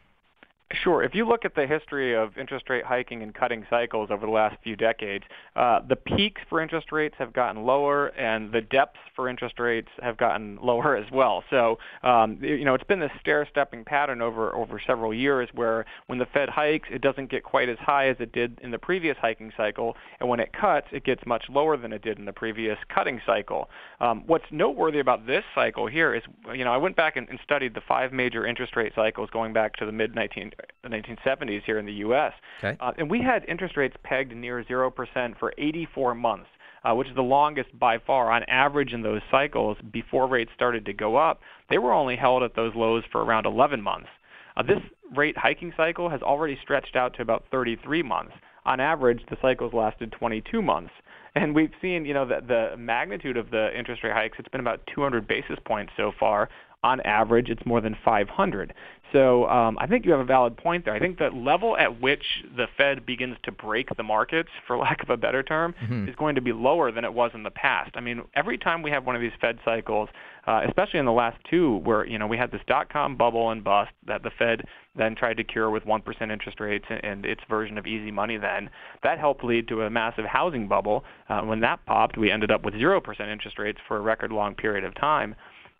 Sure. 0.72 1.02
If 1.02 1.14
you 1.14 1.28
look 1.28 1.44
at 1.44 1.54
the 1.54 1.66
history 1.66 2.14
of 2.16 2.38
interest 2.38 2.70
rate 2.70 2.84
hiking 2.84 3.22
and 3.22 3.34
cutting 3.34 3.66
cycles 3.68 4.10
over 4.10 4.24
the 4.24 4.32
last 4.32 4.56
few 4.62 4.74
decades, 4.74 5.24
uh, 5.54 5.80
the 5.86 5.96
peaks 5.96 6.40
for 6.48 6.60
interest 6.62 6.92
rates 6.92 7.14
have 7.18 7.32
gotten 7.34 7.64
lower, 7.64 8.08
and 8.08 8.50
the 8.52 8.62
depths 8.62 8.98
for 9.14 9.28
interest 9.28 9.58
rates 9.58 9.88
have 10.00 10.16
gotten 10.16 10.58
lower 10.62 10.96
as 10.96 11.10
well. 11.12 11.44
So, 11.50 11.78
um, 12.02 12.38
you 12.40 12.64
know, 12.64 12.74
it's 12.74 12.84
been 12.84 13.00
this 13.00 13.10
stair-stepping 13.20 13.84
pattern 13.84 14.22
over 14.22 14.54
over 14.54 14.80
several 14.86 15.12
years, 15.12 15.48
where 15.52 15.84
when 16.06 16.18
the 16.18 16.26
Fed 16.26 16.48
hikes, 16.48 16.88
it 16.90 17.02
doesn't 17.02 17.30
get 17.30 17.42
quite 17.42 17.68
as 17.68 17.78
high 17.78 18.08
as 18.08 18.16
it 18.18 18.32
did 18.32 18.58
in 18.62 18.70
the 18.70 18.78
previous 18.78 19.16
hiking 19.18 19.52
cycle, 19.56 19.96
and 20.20 20.28
when 20.28 20.40
it 20.40 20.52
cuts, 20.52 20.86
it 20.90 21.04
gets 21.04 21.24
much 21.26 21.44
lower 21.50 21.76
than 21.76 21.92
it 21.92 22.02
did 22.02 22.18
in 22.18 22.24
the 22.24 22.32
previous 22.32 22.78
cutting 22.88 23.20
cycle. 23.26 23.68
Um, 24.00 24.24
what's 24.26 24.46
noteworthy 24.50 25.00
about 25.00 25.26
this 25.26 25.44
cycle 25.54 25.86
here 25.86 26.14
is, 26.14 26.22
you 26.54 26.64
know, 26.64 26.72
I 26.72 26.78
went 26.78 26.96
back 26.96 27.16
and, 27.16 27.28
and 27.28 27.38
studied 27.44 27.74
the 27.74 27.82
five 27.86 28.12
major 28.12 28.46
interest 28.46 28.74
rate 28.74 28.92
cycles 28.94 29.28
going 29.30 29.52
back 29.52 29.76
to 29.76 29.86
the 29.86 29.92
mid 29.92 30.14
19 30.14 30.52
the 30.82 30.88
1970s 30.88 31.62
here 31.64 31.78
in 31.78 31.86
the 31.86 31.92
U.S. 31.94 32.32
Okay. 32.58 32.76
Uh, 32.80 32.92
and 32.98 33.10
we 33.10 33.20
had 33.22 33.44
interest 33.48 33.76
rates 33.76 33.96
pegged 34.02 34.34
near 34.34 34.64
0% 34.64 35.38
for 35.38 35.52
84 35.58 36.14
months. 36.14 36.48
Uh, 36.84 36.92
which 36.92 37.06
is 37.06 37.14
the 37.14 37.22
longest 37.22 37.68
by 37.78 37.96
far. 37.96 38.32
On 38.32 38.42
average, 38.48 38.92
in 38.92 39.02
those 39.02 39.20
cycles, 39.30 39.76
before 39.92 40.26
rates 40.26 40.50
started 40.52 40.84
to 40.86 40.92
go 40.92 41.14
up, 41.14 41.40
they 41.70 41.78
were 41.78 41.92
only 41.92 42.16
held 42.16 42.42
at 42.42 42.56
those 42.56 42.72
lows 42.74 43.04
for 43.12 43.22
around 43.22 43.46
11 43.46 43.80
months. 43.80 44.08
Uh, 44.56 44.64
this 44.64 44.80
rate 45.16 45.36
hiking 45.38 45.72
cycle 45.76 46.10
has 46.10 46.22
already 46.22 46.58
stretched 46.60 46.96
out 46.96 47.14
to 47.14 47.22
about 47.22 47.44
33 47.52 48.02
months. 48.02 48.32
On 48.64 48.80
average, 48.80 49.20
the 49.30 49.36
cycles 49.40 49.72
lasted 49.72 50.10
22 50.10 50.60
months. 50.60 50.90
And 51.34 51.54
we've 51.54 51.72
seen, 51.80 52.04
you 52.04 52.14
know, 52.14 52.26
the, 52.26 52.40
the 52.46 52.76
magnitude 52.76 53.36
of 53.36 53.50
the 53.50 53.76
interest 53.76 54.04
rate 54.04 54.12
hikes, 54.12 54.36
it's 54.38 54.48
been 54.48 54.60
about 54.60 54.80
200 54.94 55.26
basis 55.26 55.56
points 55.64 55.92
so 55.96 56.12
far. 56.18 56.48
On 56.84 57.00
average, 57.02 57.48
it's 57.48 57.64
more 57.64 57.80
than 57.80 57.96
500. 58.04 58.74
So 59.12 59.46
um, 59.48 59.76
I 59.78 59.86
think 59.86 60.06
you 60.06 60.10
have 60.12 60.20
a 60.20 60.24
valid 60.24 60.56
point 60.56 60.84
there. 60.84 60.94
I 60.94 60.98
think 60.98 61.18
the 61.18 61.28
level 61.28 61.76
at 61.76 62.00
which 62.00 62.24
the 62.56 62.66
Fed 62.76 63.04
begins 63.04 63.36
to 63.44 63.52
break 63.52 63.94
the 63.96 64.02
markets, 64.02 64.48
for 64.66 64.76
lack 64.78 65.02
of 65.02 65.10
a 65.10 65.16
better 65.16 65.42
term, 65.42 65.74
mm-hmm. 65.82 66.08
is 66.08 66.16
going 66.16 66.34
to 66.34 66.40
be 66.40 66.52
lower 66.52 66.90
than 66.90 67.04
it 67.04 67.12
was 67.12 67.30
in 67.34 67.42
the 67.42 67.50
past. 67.50 67.92
I 67.94 68.00
mean, 68.00 68.22
every 68.34 68.56
time 68.58 68.82
we 68.82 68.90
have 68.90 69.04
one 69.06 69.14
of 69.14 69.20
these 69.20 69.32
Fed 69.40 69.58
cycles, 69.64 70.08
uh, 70.46 70.62
especially 70.66 70.98
in 70.98 71.04
the 71.04 71.12
last 71.12 71.38
two, 71.48 71.76
where 71.84 72.06
you 72.06 72.18
know 72.18 72.26
we 72.26 72.36
had 72.36 72.50
this 72.50 72.62
dot-com 72.66 73.16
bubble 73.16 73.50
and 73.50 73.62
bust 73.62 73.92
that 74.06 74.22
the 74.22 74.30
Fed 74.38 74.64
then 74.96 75.14
tried 75.14 75.36
to 75.36 75.44
cure 75.44 75.70
with 75.70 75.84
1% 75.84 76.30
interest 76.30 76.60
rates 76.60 76.84
and, 76.90 77.04
and 77.04 77.24
its 77.24 77.40
version 77.48 77.78
of 77.78 77.86
easy 77.86 78.10
money. 78.10 78.36
Then 78.36 78.68
that 79.02 79.18
helped 79.18 79.44
lead 79.44 79.68
to 79.68 79.82
a 79.82 79.90
massive 79.90 80.24
housing 80.24 80.68
bubble. 80.68 81.04
Uh, 81.28 81.42
when 81.42 81.60
that 81.60 81.84
popped, 81.86 82.18
we 82.18 82.30
ended 82.30 82.50
up 82.50 82.64
with 82.64 82.74
0% 82.74 83.32
interest 83.32 83.58
rates 83.58 83.78
for 83.86 83.96
a 83.96 84.00
record 84.00 84.32
long 84.32 84.54
period 84.54 84.84
of 84.84 84.94
time. 84.94 85.34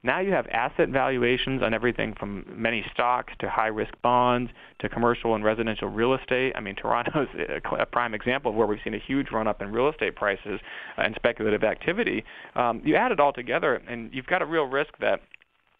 Now 0.04 0.18
you 0.18 0.32
have 0.32 0.46
asset 0.48 0.88
valuations 0.88 1.62
on 1.62 1.72
everything 1.72 2.14
from 2.18 2.44
many 2.48 2.84
stocks 2.92 3.32
to 3.38 3.48
high-risk 3.48 3.92
bonds 4.02 4.50
to 4.80 4.88
commercial 4.88 5.36
and 5.36 5.44
residential 5.44 5.88
real 5.88 6.14
estate. 6.14 6.52
I 6.56 6.60
mean, 6.60 6.74
Toronto 6.74 7.22
is 7.22 7.28
a 7.78 7.86
prime 7.86 8.12
example 8.12 8.50
of 8.50 8.56
where 8.56 8.66
we've 8.66 8.80
seen 8.82 8.94
a 8.94 8.98
huge 8.98 9.28
run-up 9.30 9.62
in 9.62 9.70
real 9.70 9.88
estate 9.88 10.16
prices 10.16 10.60
and 10.96 11.14
speculative 11.14 11.62
activity. 11.62 12.24
Um, 12.56 12.82
you 12.84 12.96
add 12.96 13.12
it 13.12 13.20
all 13.20 13.32
together, 13.32 13.80
and 13.88 14.12
you've 14.12 14.26
got 14.26 14.42
a 14.42 14.46
real 14.46 14.64
risk 14.64 14.92
that 15.00 15.20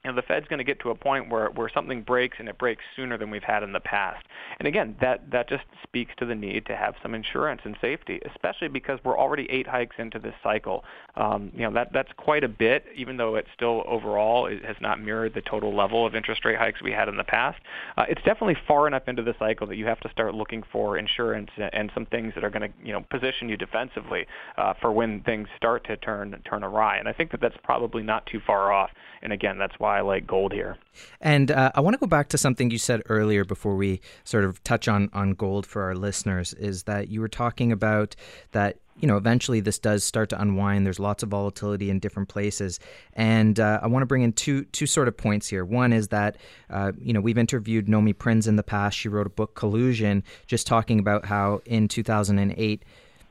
you 0.04 0.11
know, 0.11 0.16
the 0.16 0.23
Fed's 0.23 0.49
going 0.49 0.59
to 0.59 0.64
get 0.64 0.80
to 0.80 0.90
a 0.90 0.94
point 0.97 1.30
where, 1.30 1.49
where 1.50 1.71
something 1.73 2.02
breaks 2.02 2.38
and 2.40 2.49
it 2.49 2.59
breaks 2.59 2.82
sooner 2.97 3.16
than 3.16 3.30
we've 3.30 3.44
had 3.44 3.62
in 3.62 3.73
the 3.73 3.80
past. 3.80 4.26
And 4.59 4.66
again, 4.66 4.97
that, 5.00 5.30
that 5.30 5.49
just 5.49 5.62
speaks 5.85 6.12
to 6.18 6.26
the 6.26 6.35
need 6.35 6.66
to 6.66 6.76
have 6.76 6.94
some 7.02 7.14
insurance 7.14 7.61
and 7.64 7.76
safety, 7.80 8.21
especially 8.28 8.66
because 8.66 8.99
we're 9.04 9.16
already 9.16 9.47
eight 9.49 9.68
hikes 9.68 9.94
into 9.99 10.18
this 10.18 10.35
cycle. 10.42 10.82
Um, 11.14 11.52
you 11.54 11.62
know, 11.62 11.73
that, 11.75 11.92
that's 11.92 12.11
quite 12.16 12.42
a 12.42 12.49
bit, 12.49 12.85
even 12.97 13.16
though 13.16 13.37
it 13.37 13.47
still 13.54 13.85
overall 13.87 14.47
it 14.47 14.64
has 14.64 14.76
not 14.80 15.00
mirrored 15.00 15.35
the 15.35 15.40
total 15.42 15.75
level 15.75 16.04
of 16.04 16.16
interest 16.16 16.44
rate 16.44 16.59
hikes 16.59 16.82
we 16.82 16.90
had 16.90 17.09
in 17.09 17.16
the 17.16 17.25
past. 17.25 17.61
Uh, 17.97 18.04
it's 18.09 18.23
definitely 18.23 18.56
far 18.66 18.88
enough 18.88 19.06
into 19.06 19.23
the 19.23 19.35
cycle 19.38 19.68
that 19.68 19.76
you 19.76 19.87
have 19.87 20.00
to 20.00 20.11
start 20.11 20.35
looking 20.35 20.64
for 20.73 20.99
insurance 20.99 21.50
and 21.73 21.92
some 21.94 22.06
things 22.06 22.32
that 22.35 22.42
are 22.42 22.50
going 22.50 22.62
to, 22.62 22.76
you 22.85 22.92
know, 22.92 23.04
position 23.09 23.49
you 23.49 23.56
defensively 23.56 24.26
uh, 24.56 24.75
for 24.80 24.90
when 24.90 25.21
things 25.23 25.47
start 25.56 25.85
to 25.85 25.97
turn 25.99 26.40
turn 26.49 26.64
awry. 26.64 26.97
And 26.97 27.09
I 27.09 27.12
think 27.12 27.30
that 27.30 27.40
that's 27.40 27.56
probably 27.62 28.02
not 28.02 28.26
too 28.26 28.40
far 28.44 28.73
off. 28.73 28.90
And 29.23 29.32
again, 29.32 29.59
that's 29.59 29.78
why 29.78 29.92
like 30.01 30.27
gold 30.27 30.53
here. 30.53 30.77
And 31.21 31.51
uh, 31.51 31.71
I 31.75 31.81
want 31.81 31.95
to 31.95 31.99
go 31.99 32.07
back 32.07 32.29
to 32.31 32.39
something 32.39 32.71
you 32.71 32.79
said 32.79 33.03
earlier 33.09 33.45
before 33.45 33.77
we 33.77 34.01
sort 34.25 34.45
of 34.45 34.63
touch 34.65 34.89
on 34.89 35.11
on 35.13 35.35
gold 35.35 35.67
for 35.67 35.83
our 35.83 35.95
listeners. 35.95 36.53
Is 36.55 36.85
that 36.85 37.09
you 37.09 37.21
were 37.21 37.29
talking 37.29 37.71
about 37.73 38.17
that 38.53 38.79
you 39.01 39.09
know, 39.09 39.17
eventually 39.17 39.61
this 39.61 39.79
does 39.79 40.05
start 40.05 40.29
to 40.31 40.41
unwind. 40.41 40.85
There's 40.85 41.01
lots 41.01 41.23
of 41.23 41.31
volatility 41.31 41.91
in 41.91 41.99
different 41.99 42.29
places, 42.29 42.79
and 43.15 43.59
uh, 43.59 43.81
I 43.83 43.87
want 43.87 44.03
to 44.03 44.07
bring 44.07 44.23
in 44.23 44.33
two 44.33 44.65
two 44.67 44.87
sort 44.87 45.09
of 45.09 45.17
points 45.17 45.49
here. 45.49 45.65
One 45.65 45.93
is 45.93 46.09
that 46.09 46.37
uh, 46.71 46.93
you 47.01 47.13
know 47.13 47.21
we've 47.21 47.39
interviewed 47.39 47.87
Nomi 47.87 48.17
Prins 48.17 48.47
in 48.47 48.57
the 48.57 48.63
past. 48.63 48.97
She 48.97 49.09
wrote 49.09 49.27
a 49.27 49.31
book, 49.31 49.55
Collusion, 49.55 50.23
just 50.47 50.67
talking 50.67 50.99
about 50.99 51.25
how 51.25 51.63
in 51.65 51.89
2008 51.89 52.85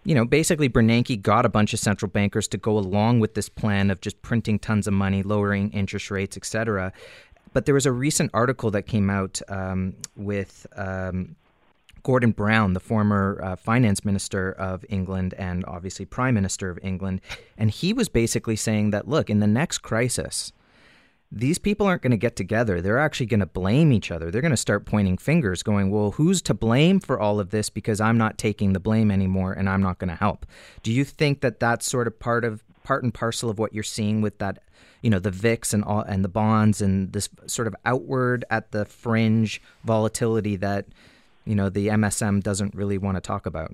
you 0.04 0.16
know, 0.16 0.26
basically 0.26 0.70
Bernanke 0.70 1.22
got 1.22 1.46
a 1.46 1.50
bunch 1.50 1.74
of 1.74 1.80
central 1.80 2.10
bankers 2.10 2.48
to 2.50 2.58
go 2.58 2.78
along 2.78 3.20
with 3.20 3.36
this 3.36 3.50
plan 3.50 3.92
of 3.92 4.02
just 4.02 4.22
printing 4.22 4.60
tons 4.60 4.88
of 4.88 4.94
money, 4.94 5.24
lowering 5.24 5.72
interest 5.72 6.10
rates, 6.10 6.38
etc. 6.38 6.92
but 7.54 7.66
there 7.66 7.76
was 7.76 7.86
a 7.86 7.92
recent 7.92 8.32
article 8.34 8.72
that 8.72 8.84
came 8.84 9.10
out 9.10 9.42
um, 9.50 9.96
with. 10.16 10.68
Um, 10.76 11.36
Gordon 12.04 12.32
Brown, 12.32 12.74
the 12.74 12.80
former 12.80 13.40
uh, 13.44 13.56
finance 13.56 14.04
minister 14.04 14.52
of 14.54 14.84
England 14.90 15.36
and 15.38 15.64
obviously 15.66 16.04
prime 16.04 16.34
minister 16.34 16.72
of 16.72 16.80
England, 16.82 17.22
and 17.60 17.70
he 17.70 17.94
was 17.94 18.10
basically 18.10 18.56
saying 18.56 18.90
that 18.90 19.08
look, 19.08 19.30
in 19.30 19.40
the 19.40 19.46
next 19.46 19.80
crisis, 19.80 20.52
these 21.32 21.58
people 21.58 21.88
aren't 21.88 22.02
going 22.02 22.12
to 22.12 22.18
get 22.18 22.36
together. 22.36 22.82
They're 22.82 23.00
actually 23.00 23.28
going 23.28 23.40
to 23.40 23.46
blame 23.46 23.94
each 23.94 24.12
other. 24.12 24.30
They're 24.30 24.42
going 24.42 24.52
to 24.52 24.58
start 24.58 24.86
pointing 24.86 25.18
fingers, 25.18 25.64
going, 25.64 25.90
well, 25.90 26.12
who's 26.12 26.42
to 26.44 26.54
blame 26.54 27.00
for 27.00 27.20
all 27.20 27.40
of 27.40 27.52
this 27.52 27.70
because 27.70 28.02
I'm 28.02 28.18
not 28.18 28.38
taking 28.38 28.74
the 28.74 28.82
blame 28.82 29.10
anymore 29.10 29.54
and 29.54 29.70
I'm 29.70 29.82
not 29.82 29.98
going 29.98 30.10
to 30.10 30.16
help. 30.16 30.46
Do 30.84 30.92
you 30.92 31.06
think 31.06 31.40
that 31.42 31.60
that's 31.60 31.90
sort 31.90 32.08
of 32.08 32.20
part 32.20 32.44
of 32.44 32.64
part 32.84 33.04
and 33.04 33.14
parcel 33.14 33.50
of 33.50 33.60
what 33.60 33.74
you're 33.74 33.84
seeing 33.84 34.22
with 34.22 34.40
that, 34.40 34.64
you 35.02 35.10
know, 35.10 35.20
the 35.20 35.32
VIX 35.32 35.74
and 35.74 35.84
all 35.86 36.02
and 36.02 36.24
the 36.26 36.30
bonds 36.30 36.82
and 36.82 37.14
this 37.14 37.30
sort 37.48 37.68
of 37.68 37.76
outward 37.86 38.44
at 38.50 38.72
the 38.72 38.84
fringe 38.84 39.62
volatility 39.86 40.58
that, 40.58 40.88
you 41.46 41.56
know, 41.56 41.70
the 41.70 41.88
MSM 41.88 42.44
doesn't 42.44 42.76
really 42.76 42.98
want 42.98 43.16
to 43.16 43.22
talk 43.22 43.46
about? 43.46 43.72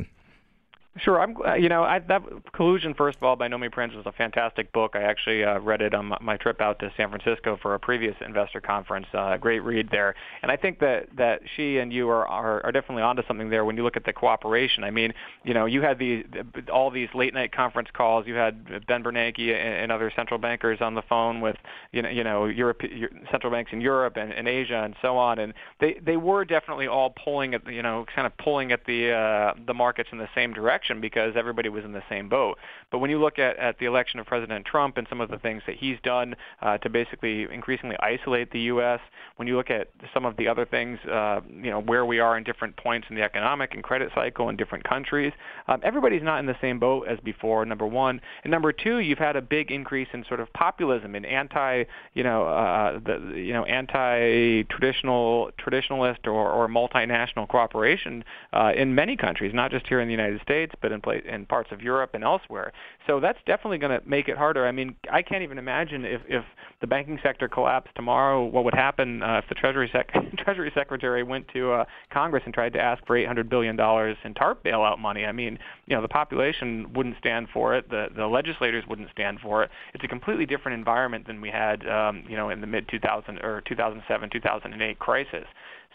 Sure. 1.00 1.20
I'm. 1.20 1.36
You 1.62 1.70
know, 1.70 1.84
I, 1.84 2.00
that 2.00 2.22
collusion. 2.54 2.94
First 2.94 3.18
of 3.18 3.24
all, 3.24 3.36
by 3.36 3.48
Nomi 3.48 3.72
Prins 3.72 3.94
was 3.94 4.06
a 4.06 4.12
fantastic 4.12 4.72
book. 4.74 4.92
I 4.96 5.02
actually 5.02 5.44
uh, 5.44 5.60
read 5.60 5.82
it 5.82 5.94
on 5.94 6.14
my 6.22 6.38
trip 6.38 6.62
out 6.62 6.80
to 6.80 6.92
San 6.98 7.10
Francisco 7.10 7.58
for 7.62 7.76
a 7.76 7.80
previous 7.80 8.16
investor 8.26 8.62
conference. 8.62 9.08
Uh, 9.14 9.38
great 9.38 9.60
read 9.60 9.90
there. 9.92 10.16
And 10.42 10.52
I 10.52 10.58
think 10.58 10.80
that 10.80 11.08
that 11.18 11.42
she 11.56 11.78
and 11.78 11.92
you 11.92 12.10
are, 12.10 12.28
are 12.28 12.66
are 12.66 12.72
definitely 12.72 13.04
onto 13.04 13.22
something 13.28 13.50
there 13.50 13.66
when 13.66 13.78
you 13.78 13.84
look 13.84 13.98
at 13.98 14.06
the 14.06 14.14
cooperation. 14.14 14.84
I 14.84 14.92
mean, 14.92 15.14
you 15.44 15.54
know, 15.54 15.66
you 15.66 15.82
had 15.82 16.00
these 16.00 16.26
all 16.72 16.90
these 16.90 17.10
late 17.14 17.34
night 17.34 17.52
conference 17.52 17.90
calls. 17.94 18.26
You 18.26 18.36
had 18.36 18.86
Ben 18.88 19.04
Bernanke 19.04 19.54
and, 19.54 19.74
and 19.74 19.92
other 19.92 20.12
central 20.16 20.40
bankers 20.40 20.80
on 20.82 20.96
the 20.96 21.04
phone 21.04 21.42
with 21.42 21.58
you 21.92 22.02
know 22.02 22.10
you 22.10 22.24
know 22.24 22.46
Europe 22.46 22.82
central 23.30 23.52
banks 23.52 23.72
in 23.74 23.82
Europe 23.82 24.18
and, 24.18 24.32
and 24.32 24.48
Asia 24.48 24.84
and 24.84 24.96
so 25.02 25.18
on. 25.18 25.40
And 25.40 25.54
they 25.80 26.00
they 26.04 26.18
were 26.18 26.46
definitely 26.46 26.88
all 26.88 27.14
pulling 27.24 27.54
at 27.54 27.68
you 27.72 27.84
know 27.84 28.06
kind 28.16 28.26
of 28.26 28.36
pulling 28.38 28.72
at 28.72 28.86
the 28.86 29.12
uh, 29.12 29.54
the 29.66 29.74
markets 29.74 30.10
in 30.12 30.18
the 30.18 30.30
same 30.34 30.54
direction 30.54 30.87
election 30.88 31.02
because 31.02 31.34
everybody 31.36 31.70
was 31.70 31.84
in 31.84 31.92
the 31.92 32.04
same 32.10 32.30
boat. 32.30 32.58
But 32.92 33.00
when 33.00 33.10
you 33.10 33.20
look 33.20 33.40
at, 33.40 33.58
at 33.58 33.80
the 33.80 33.86
election 33.86 34.20
of 34.20 34.26
President 34.26 34.66
Trump 34.66 34.98
and 34.98 35.08
some 35.10 35.22
of 35.22 35.30
the 35.30 35.38
things 35.38 35.62
that 35.68 35.76
he's 35.76 35.98
done 36.04 36.36
uh, 36.62 36.78
to 36.80 36.90
basically 36.90 37.48
increasingly 37.52 37.96
isolate 38.00 38.52
the 38.52 38.62
U.S., 38.62 39.00
when 39.38 39.48
you 39.48 39.56
look 39.56 39.70
at 39.70 39.90
some 40.14 40.26
of 40.26 40.36
the 40.38 40.48
other 40.48 40.66
things, 40.66 41.00
uh, 41.12 41.42
you 41.50 41.70
know, 41.70 41.82
where 41.82 42.06
we 42.06 42.20
are 42.20 42.38
in 42.38 42.44
different 42.44 42.76
points 42.78 43.08
in 43.10 43.16
the 43.16 43.22
economic 43.22 43.74
and 43.74 43.84
credit 43.84 44.12
cycle 44.16 44.50
in 44.50 44.56
different 44.56 44.84
countries, 44.84 45.34
um, 45.68 45.80
everybody's 45.84 46.24
not 46.24 46.40
in 46.40 46.46
the 46.46 46.56
same 46.62 46.80
boat 46.80 47.08
as 47.08 47.20
before. 47.20 47.66
Number 47.66 47.86
one, 47.86 48.20
and 48.44 48.52
number 48.52 48.72
two, 48.72 49.00
you've 49.00 49.20
had 49.20 49.36
a 49.36 49.42
big 49.42 49.72
increase 49.72 50.08
in 50.14 50.26
sort 50.28 50.40
of 50.40 50.52
populism 50.54 51.16
and 51.16 51.26
anti, 51.26 51.84
you 52.14 52.24
know, 52.24 52.48
uh, 52.48 53.00
the 53.00 53.34
you 53.36 53.54
know 53.54 53.64
anti-traditional 53.66 55.52
traditionalist 55.60 56.26
or, 56.26 56.52
or 56.52 56.68
multinational 56.68 57.48
cooperation 57.48 58.24
uh, 58.54 58.72
in 58.76 58.96
many 58.96 59.16
countries, 59.16 59.54
not 59.54 59.72
just 59.72 59.86
here 59.88 60.00
in 60.00 60.08
the 60.08 60.12
United 60.12 60.42
States, 60.42 60.67
but 60.82 60.92
in, 60.92 61.02
in 61.28 61.46
parts 61.46 61.70
of 61.72 61.82
Europe 61.82 62.12
and 62.14 62.24
elsewhere. 62.24 62.74
So 63.06 63.20
that's 63.20 63.40
definitely 63.46 63.78
going 63.78 64.00
to 64.00 64.08
make 64.08 64.28
it 64.28 64.38
harder. 64.38 64.68
I 64.68 64.72
mean, 64.72 64.96
I 65.12 65.22
can't 65.22 65.44
even 65.44 65.58
imagine 65.58 66.06
if, 66.06 66.22
if 66.28 66.44
the 66.82 66.88
banking 66.88 67.20
sector 67.24 67.48
collapsed 67.48 67.96
tomorrow, 67.96 68.46
what 68.46 68.64
would 68.64 68.74
happen 68.74 69.24
uh, 69.24 69.42
if 69.44 69.50
the 69.50 69.56
Treasury, 69.56 69.90
Sec- 69.92 70.12
Treasury 70.38 70.72
Secretary 70.76 71.24
went 71.24 71.48
to 71.54 71.72
uh, 71.72 71.86
Congress 72.12 72.44
and 72.46 72.54
tried 72.54 72.74
to 72.74 72.80
ask 72.80 73.06
for 73.06 73.18
$800 73.18 73.50
billion 73.50 73.76
in 73.76 74.34
TARP 74.34 74.64
bailout 74.64 75.00
money. 75.00 75.26
I 75.26 75.32
mean, 75.32 75.58
you 75.86 75.96
know, 75.96 76.02
the 76.02 76.08
population 76.08 76.94
wouldn't 76.94 77.18
stand 77.18 77.48
for 77.54 77.76
it. 77.76 77.90
The, 77.90 78.08
the 78.16 78.28
legislators 78.28 78.84
wouldn't 78.88 79.10
stand 79.12 79.40
for 79.42 79.64
it. 79.64 79.72
It's 79.94 80.04
a 80.04 80.08
completely 80.08 80.46
different 80.46 80.78
environment 80.78 81.28
than 81.28 81.42
we 81.42 81.50
had, 81.50 81.88
um, 81.88 82.24
you 82.30 82.36
know, 82.36 82.50
in 82.50 82.62
the 82.62 82.68
mid 82.68 82.88
2000 82.90 83.40
or 83.40 83.62
2007, 83.62 84.30
2008 84.30 85.00
crisis. 85.00 85.46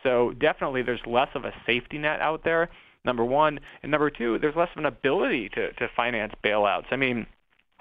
So 0.03 0.33
definitely 0.33 0.83
there's 0.83 1.01
less 1.07 1.29
of 1.35 1.45
a 1.45 1.53
safety 1.67 1.99
net 1.99 2.21
out 2.21 2.43
there 2.45 2.69
number 3.05 3.25
one. 3.25 3.61
And 3.83 3.91
number 3.91 4.11
two, 4.11 4.39
there's 4.39 4.57
less 4.57 4.69
of 4.73 4.79
an 4.79 4.87
ability 4.87 5.49
to, 5.51 5.73
to 5.73 5.89
finance 5.97 6.33
bailouts. 6.45 6.87
I 6.91 6.97
mean, 6.97 7.27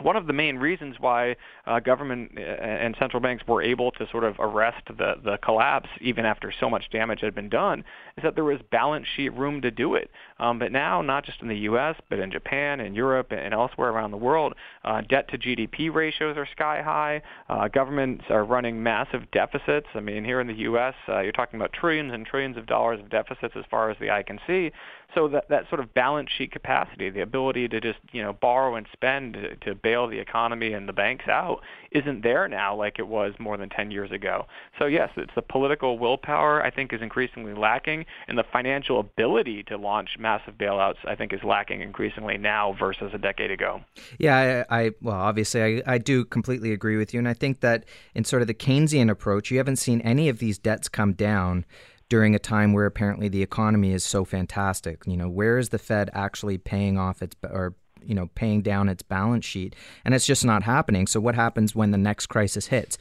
one 0.04 0.16
of 0.16 0.28
the 0.28 0.34
main 0.34 0.58
reasons 0.58 0.96
why 1.00 1.36
uh, 1.66 1.80
government 1.80 2.32
uh, 2.38 2.42
and 2.42 2.96
central 3.00 3.22
banks 3.22 3.44
were 3.48 3.62
able 3.62 3.92
to 3.92 4.08
sort 4.10 4.24
of 4.24 4.36
arrest 4.40 4.84
the, 4.88 5.16
the 5.24 5.38
collapse 5.44 5.90
even 6.00 6.26
after 6.26 6.52
so 6.60 6.70
much 6.70 6.90
damage 6.92 7.22
had 7.22 7.36
been 7.36 7.50
done 7.50 7.84
is 8.18 8.24
that 8.24 8.36
there 8.36 8.44
was 8.44 8.60
balance 8.72 9.06
sheet 9.16 9.30
room 9.34 9.62
to 9.62 9.72
do 9.72 9.96
it. 9.96 10.10
Um, 10.40 10.60
but 10.60 10.72
now, 10.72 11.02
not 11.02 11.26
just 11.26 11.42
in 11.42 11.48
the 11.48 11.58
U.S., 11.58 11.96
but 12.10 12.20
in 12.20 12.32
Japan 12.32 12.80
and 12.80 12.96
Europe 12.96 13.32
and 13.32 13.54
elsewhere 13.54 13.90
around 13.90 14.12
the 14.12 14.18
world, 14.18 14.54
uh, 14.84 15.02
debt 15.02 15.30
to 15.30 15.38
GDP 15.38 15.94
ratios 15.94 16.38
are 16.38 16.48
sky 16.52 16.82
high. 16.82 17.22
Uh, 17.50 17.68
governments 17.68 18.26
are 18.30 18.44
running 18.44 18.82
massive 18.82 19.30
deficits. 19.32 19.88
I 19.94 20.00
mean, 20.00 20.26
here 20.26 20.42
in 20.42 20.48
the 20.48 20.54
U.S., 20.54 20.96
uh, 21.08 21.20
you're 21.20 21.32
talking 21.32 21.60
about 21.60 21.74
trillions 21.74 22.12
and 22.14 22.26
trillions 22.26 22.58
of 22.58 22.66
dollars 22.66 23.00
of 23.00 23.10
deficits 23.10 23.54
as 23.56 23.66
far 23.70 23.92
as 23.92 23.98
the 24.00 24.10
eye 24.10 24.24
can 24.24 24.40
see. 24.48 24.72
So 25.14 25.28
that 25.30 25.50
that 25.50 25.68
sort 25.70 25.82
of 25.82 25.94
balance 25.94 26.30
sheet 26.36 26.52
capacity, 26.52 27.10
the 27.10 27.22
ability 27.22 27.68
to 27.70 27.82
just 27.82 28.00
you 28.12 28.22
know 28.22 28.34
borrow 28.34 28.76
and 28.76 28.88
spend 28.94 29.34
to, 29.34 29.56
to 29.58 29.76
bail 29.76 30.08
the 30.08 30.20
economy 30.20 30.74
and 30.74 30.88
the 30.88 30.94
banks 30.94 31.28
out, 31.28 31.62
isn't 31.92 32.24
there 32.24 32.48
now 32.48 32.76
like 32.76 33.00
it 33.00 33.08
was 33.08 33.34
more 33.40 33.58
than 33.58 33.70
10 33.70 33.92
years 33.92 34.12
ago. 34.12 34.46
So 34.80 34.86
yes, 34.86 35.10
it's 35.18 35.34
the 35.36 35.42
political 35.42 35.98
willpower 35.98 36.64
I 36.64 36.72
think 36.72 36.94
is 36.94 37.02
increasingly 37.02 37.54
lacking, 37.54 38.06
and 38.28 38.38
the 38.38 38.46
financial 38.52 39.00
ability 39.00 39.64
to 39.64 39.78
launch 39.78 40.18
massive 40.20 40.58
bailouts 40.58 41.06
I 41.06 41.16
think 41.16 41.34
is 41.34 41.44
lacking 41.44 41.82
increasingly 41.82 42.38
now 42.38 42.76
versus 42.80 43.12
a 43.14 43.18
decade 43.18 43.52
ago. 43.52 43.82
Yeah, 44.18 44.64
I, 44.70 44.84
I 44.84 44.92
well 45.02 45.16
obviously 45.16 45.84
I, 45.84 45.94
I 45.94 45.98
do 45.98 46.26
completely 46.26 46.72
agree 46.72 46.98
with 46.98 47.14
you, 47.14 47.20
and 47.20 47.28
I 47.28 47.34
think 47.34 47.60
that 47.62 47.86
in 48.16 48.24
sort 48.24 48.42
of 48.42 48.48
the 48.48 48.54
Keynesian 48.54 49.10
approach, 49.10 49.52
you 49.52 49.58
haven't 49.58 49.78
seen 49.78 50.02
any 50.02 50.30
of 50.30 50.40
these 50.40 50.58
debts 50.58 50.90
come 50.90 51.14
down 51.14 51.66
during 52.12 52.36
a 52.36 52.40
time 52.40 52.74
where 52.74 52.86
apparently 52.86 53.30
the 53.30 53.42
economy 53.42 53.94
is 53.94 54.04
so 54.04 54.26
fantastic. 54.26 55.02
You 55.08 55.16
know, 55.16 55.30
where 55.30 55.58
is 55.58 55.70
the 55.70 55.80
Fed 55.80 56.10
actually 56.14 56.58
paying 56.58 56.98
off 56.98 57.22
its 57.22 57.38
or 57.42 57.74
you 58.04 58.14
know 58.14 58.30
paying 58.36 58.62
down 58.62 58.90
its 58.90 59.02
balance 59.02 59.46
sheet? 59.46 59.78
And 60.04 60.14
it's 60.14 60.26
just 60.26 60.44
not 60.44 60.64
happening. 60.64 61.08
So 61.08 61.22
what 61.22 61.36
happens 61.36 61.74
when 61.74 61.92
the 61.92 61.98
next 61.98 62.26
crisis 62.26 62.68
hits? 62.68 62.98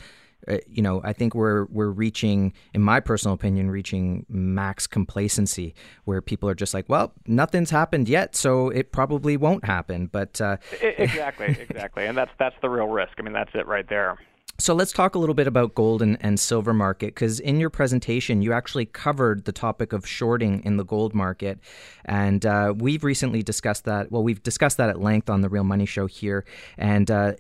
Uh, 0.47 0.59
you 0.69 0.81
know, 0.81 1.01
I 1.03 1.13
think 1.13 1.35
we're 1.35 1.65
we're 1.65 1.91
reaching, 1.91 2.53
in 2.73 2.83
my 2.83 3.01
personal 3.01 3.35
opinion, 3.35 3.69
reaching 3.69 4.27
max 4.29 4.87
complacency, 4.87 5.75
where 6.05 6.23
people 6.23 6.49
are 6.49 6.55
just 6.55 6.73
like, 6.73 6.89
well, 6.89 7.13
nothing's 7.27 7.71
happened 7.71 8.09
yet, 8.09 8.37
so 8.37 8.69
it 8.69 8.93
probably 8.93 9.37
won't 9.37 9.65
happen. 9.65 10.07
But 10.07 10.41
uh, 10.41 10.59
exactly, 10.81 11.57
exactly, 11.59 12.07
and 12.07 12.17
that's 12.17 12.31
that's 12.39 12.57
the 12.63 12.71
real 12.71 12.87
risk. 12.87 13.15
I 13.19 13.23
mean, 13.23 13.33
that's 13.33 13.55
it 13.55 13.67
right 13.67 13.89
there. 13.89 14.19
So 14.61 14.75
let's 14.75 14.93
talk 14.93 15.15
a 15.15 15.19
little 15.19 15.35
bit 15.35 15.47
about 15.47 15.75
gold 15.75 16.03
and, 16.03 16.19
and 16.21 16.39
silver 16.39 16.75
market 16.75 17.15
because 17.15 17.41
in 17.41 17.59
your 17.59 17.71
presentation 17.71 18.43
you 18.43 18.53
actually 18.53 18.85
covered 18.85 19.47
the 19.47 19.53
topic 19.53 19.95
of 19.95 20.07
shorting 20.07 20.63
in 20.65 20.77
the 20.77 20.85
gold 20.85 21.15
market, 21.15 21.59
and 22.05 22.45
uh, 22.45 22.75
we've 22.77 23.03
recently 23.03 23.43
discussed 23.43 23.87
that. 23.87 24.13
Well, 24.13 24.23
we've 24.23 24.43
discussed 24.43 24.77
that 24.77 24.91
at 24.91 25.01
length 25.01 25.31
on 25.31 25.41
the 25.41 25.49
Real 25.49 25.65
Money 25.65 25.87
Show 25.87 26.07
here, 26.07 26.45
and 26.77 27.11
uh, 27.11 27.33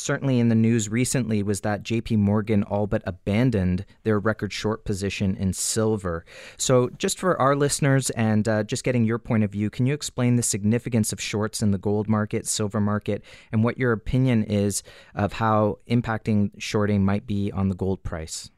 certainly 0.00 0.40
in 0.40 0.48
the 0.48 0.54
news 0.54 0.88
recently 0.88 1.42
was 1.42 1.60
that 1.60 1.82
JP 1.82 2.18
Morgan 2.18 2.62
all 2.62 2.86
but 2.86 3.02
abandoned 3.06 3.84
their 4.02 4.18
record 4.18 4.52
short 4.52 4.84
position 4.84 5.36
in 5.36 5.52
silver. 5.52 6.24
So, 6.56 6.88
just 6.90 7.18
for 7.18 7.40
our 7.40 7.54
listeners 7.54 8.10
and 8.10 8.48
uh, 8.48 8.64
just 8.64 8.84
getting 8.84 9.04
your 9.04 9.18
point 9.18 9.44
of 9.44 9.52
view, 9.52 9.70
can 9.70 9.86
you 9.86 9.94
explain 9.94 10.36
the 10.36 10.42
significance 10.42 11.12
of 11.12 11.20
shorts 11.20 11.62
in 11.62 11.70
the 11.70 11.78
gold 11.78 12.08
market, 12.08 12.46
silver 12.46 12.80
market, 12.80 13.22
and 13.52 13.62
what 13.62 13.78
your 13.78 13.92
opinion 13.92 14.44
is 14.44 14.82
of 15.14 15.34
how 15.34 15.78
impacting 15.88 16.50
shorting 16.58 17.04
might 17.04 17.26
be 17.26 17.52
on 17.52 17.68
the 17.68 17.74
gold 17.74 18.02
price? 18.02 18.50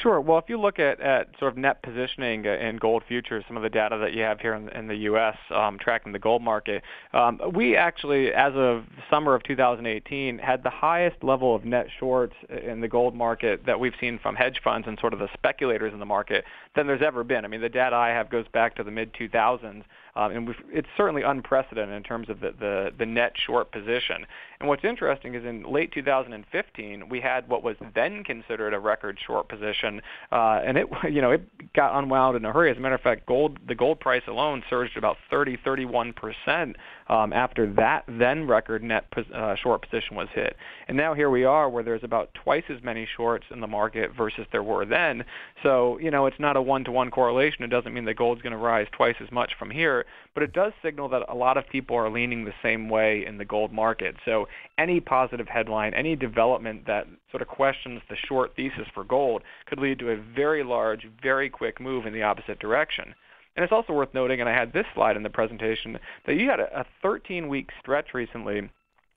Sure. 0.00 0.20
Well, 0.20 0.38
if 0.38 0.48
you 0.48 0.58
look 0.58 0.78
at, 0.78 1.00
at 1.00 1.28
sort 1.38 1.52
of 1.52 1.58
net 1.58 1.82
positioning 1.82 2.46
in 2.46 2.78
gold 2.78 3.02
futures, 3.06 3.44
some 3.46 3.58
of 3.58 3.62
the 3.62 3.68
data 3.68 3.98
that 3.98 4.14
you 4.14 4.22
have 4.22 4.40
here 4.40 4.54
in, 4.54 4.70
in 4.70 4.88
the 4.88 4.96
U.S. 4.96 5.36
Um, 5.50 5.78
tracking 5.78 6.12
the 6.12 6.18
gold 6.18 6.40
market, 6.42 6.82
um, 7.12 7.38
we 7.54 7.76
actually, 7.76 8.32
as 8.32 8.52
of 8.54 8.84
summer 9.10 9.34
of 9.34 9.42
2018, 9.42 10.38
had 10.38 10.62
the 10.62 10.70
highest 10.70 11.22
level 11.22 11.54
of 11.54 11.66
net 11.66 11.88
shorts 12.00 12.34
in 12.48 12.80
the 12.80 12.88
gold 12.88 13.14
market 13.14 13.66
that 13.66 13.78
we've 13.78 13.92
seen 14.00 14.18
from 14.18 14.34
hedge 14.34 14.60
funds 14.64 14.88
and 14.88 14.98
sort 14.98 15.12
of 15.12 15.18
the 15.18 15.28
speculators 15.34 15.92
in 15.92 15.98
the 15.98 16.06
market 16.06 16.44
than 16.74 16.86
there's 16.86 17.02
ever 17.02 17.22
been. 17.22 17.44
I 17.44 17.48
mean, 17.48 17.60
the 17.60 17.68
data 17.68 17.94
I 17.94 18.08
have 18.08 18.30
goes 18.30 18.46
back 18.52 18.74
to 18.76 18.82
the 18.82 18.90
mid 18.90 19.12
2000s. 19.12 19.84
Um, 20.14 20.32
and 20.32 20.54
it's 20.70 20.88
certainly 20.96 21.22
unprecedented 21.22 21.94
in 21.94 22.02
terms 22.02 22.28
of 22.28 22.40
the, 22.40 22.52
the, 22.58 22.90
the 22.98 23.06
net 23.06 23.32
short 23.46 23.72
position. 23.72 24.26
And 24.60 24.68
what's 24.68 24.84
interesting 24.84 25.34
is 25.34 25.44
in 25.44 25.64
late 25.64 25.90
2015, 25.92 27.08
we 27.08 27.20
had 27.20 27.48
what 27.48 27.62
was 27.62 27.76
then 27.94 28.22
considered 28.22 28.74
a 28.74 28.78
record 28.78 29.18
short 29.26 29.48
position, 29.48 30.02
uh, 30.30 30.60
and 30.64 30.76
it 30.76 30.86
you 31.10 31.20
know 31.20 31.32
it 31.32 31.72
got 31.72 31.98
unwound 31.98 32.36
in 32.36 32.44
a 32.44 32.52
hurry. 32.52 32.70
As 32.70 32.76
a 32.76 32.80
matter 32.80 32.94
of 32.94 33.00
fact, 33.00 33.26
gold 33.26 33.58
the 33.66 33.74
gold 33.74 34.00
price 34.00 34.22
alone 34.28 34.62
surged 34.70 34.96
about 34.96 35.16
30, 35.30 35.58
31 35.64 36.12
percent 36.12 36.76
um, 37.08 37.32
after 37.32 37.70
that 37.74 38.04
then 38.08 38.46
record 38.46 38.82
net 38.82 39.04
uh, 39.34 39.54
short 39.56 39.82
position 39.82 40.16
was 40.16 40.28
hit. 40.34 40.56
And 40.88 40.96
now 40.96 41.14
here 41.14 41.28
we 41.28 41.44
are 41.44 41.68
where 41.68 41.82
there's 41.82 42.04
about 42.04 42.32
twice 42.34 42.64
as 42.70 42.82
many 42.82 43.06
shorts 43.16 43.44
in 43.50 43.60
the 43.60 43.66
market 43.66 44.12
versus 44.16 44.46
there 44.50 44.62
were 44.62 44.86
then. 44.86 45.24
So, 45.62 45.98
you 45.98 46.10
know, 46.10 46.26
it's 46.26 46.40
not 46.40 46.56
a 46.56 46.62
one-to-one 46.62 47.10
correlation. 47.10 47.64
It 47.64 47.68
doesn't 47.68 47.92
mean 47.92 48.06
that 48.06 48.14
gold's 48.14 48.40
going 48.40 48.52
to 48.52 48.58
rise 48.58 48.86
twice 48.92 49.16
as 49.20 49.30
much 49.30 49.52
from 49.58 49.70
here. 49.70 50.01
But 50.34 50.42
it 50.42 50.52
does 50.52 50.72
signal 50.82 51.08
that 51.10 51.22
a 51.28 51.34
lot 51.34 51.56
of 51.56 51.68
people 51.68 51.96
are 51.96 52.10
leaning 52.10 52.44
the 52.44 52.54
same 52.62 52.88
way 52.88 53.24
in 53.24 53.38
the 53.38 53.44
gold 53.44 53.72
market. 53.72 54.16
So 54.24 54.48
any 54.78 55.00
positive 55.00 55.48
headline, 55.48 55.94
any 55.94 56.16
development 56.16 56.86
that 56.86 57.06
sort 57.30 57.42
of 57.42 57.48
questions 57.48 58.02
the 58.08 58.16
short 58.16 58.54
thesis 58.56 58.86
for 58.94 59.04
gold 59.04 59.42
could 59.66 59.78
lead 59.78 59.98
to 60.00 60.10
a 60.10 60.16
very 60.16 60.62
large, 60.62 61.08
very 61.22 61.48
quick 61.48 61.80
move 61.80 62.06
in 62.06 62.12
the 62.12 62.22
opposite 62.22 62.58
direction. 62.58 63.14
And 63.54 63.62
it's 63.64 63.72
also 63.72 63.92
worth 63.92 64.14
noting, 64.14 64.40
and 64.40 64.48
I 64.48 64.54
had 64.54 64.72
this 64.72 64.86
slide 64.94 65.16
in 65.16 65.22
the 65.22 65.30
presentation, 65.30 65.98
that 66.26 66.34
you 66.34 66.48
had 66.48 66.60
a 66.60 66.86
13-week 67.04 67.70
stretch 67.80 68.14
recently 68.14 68.70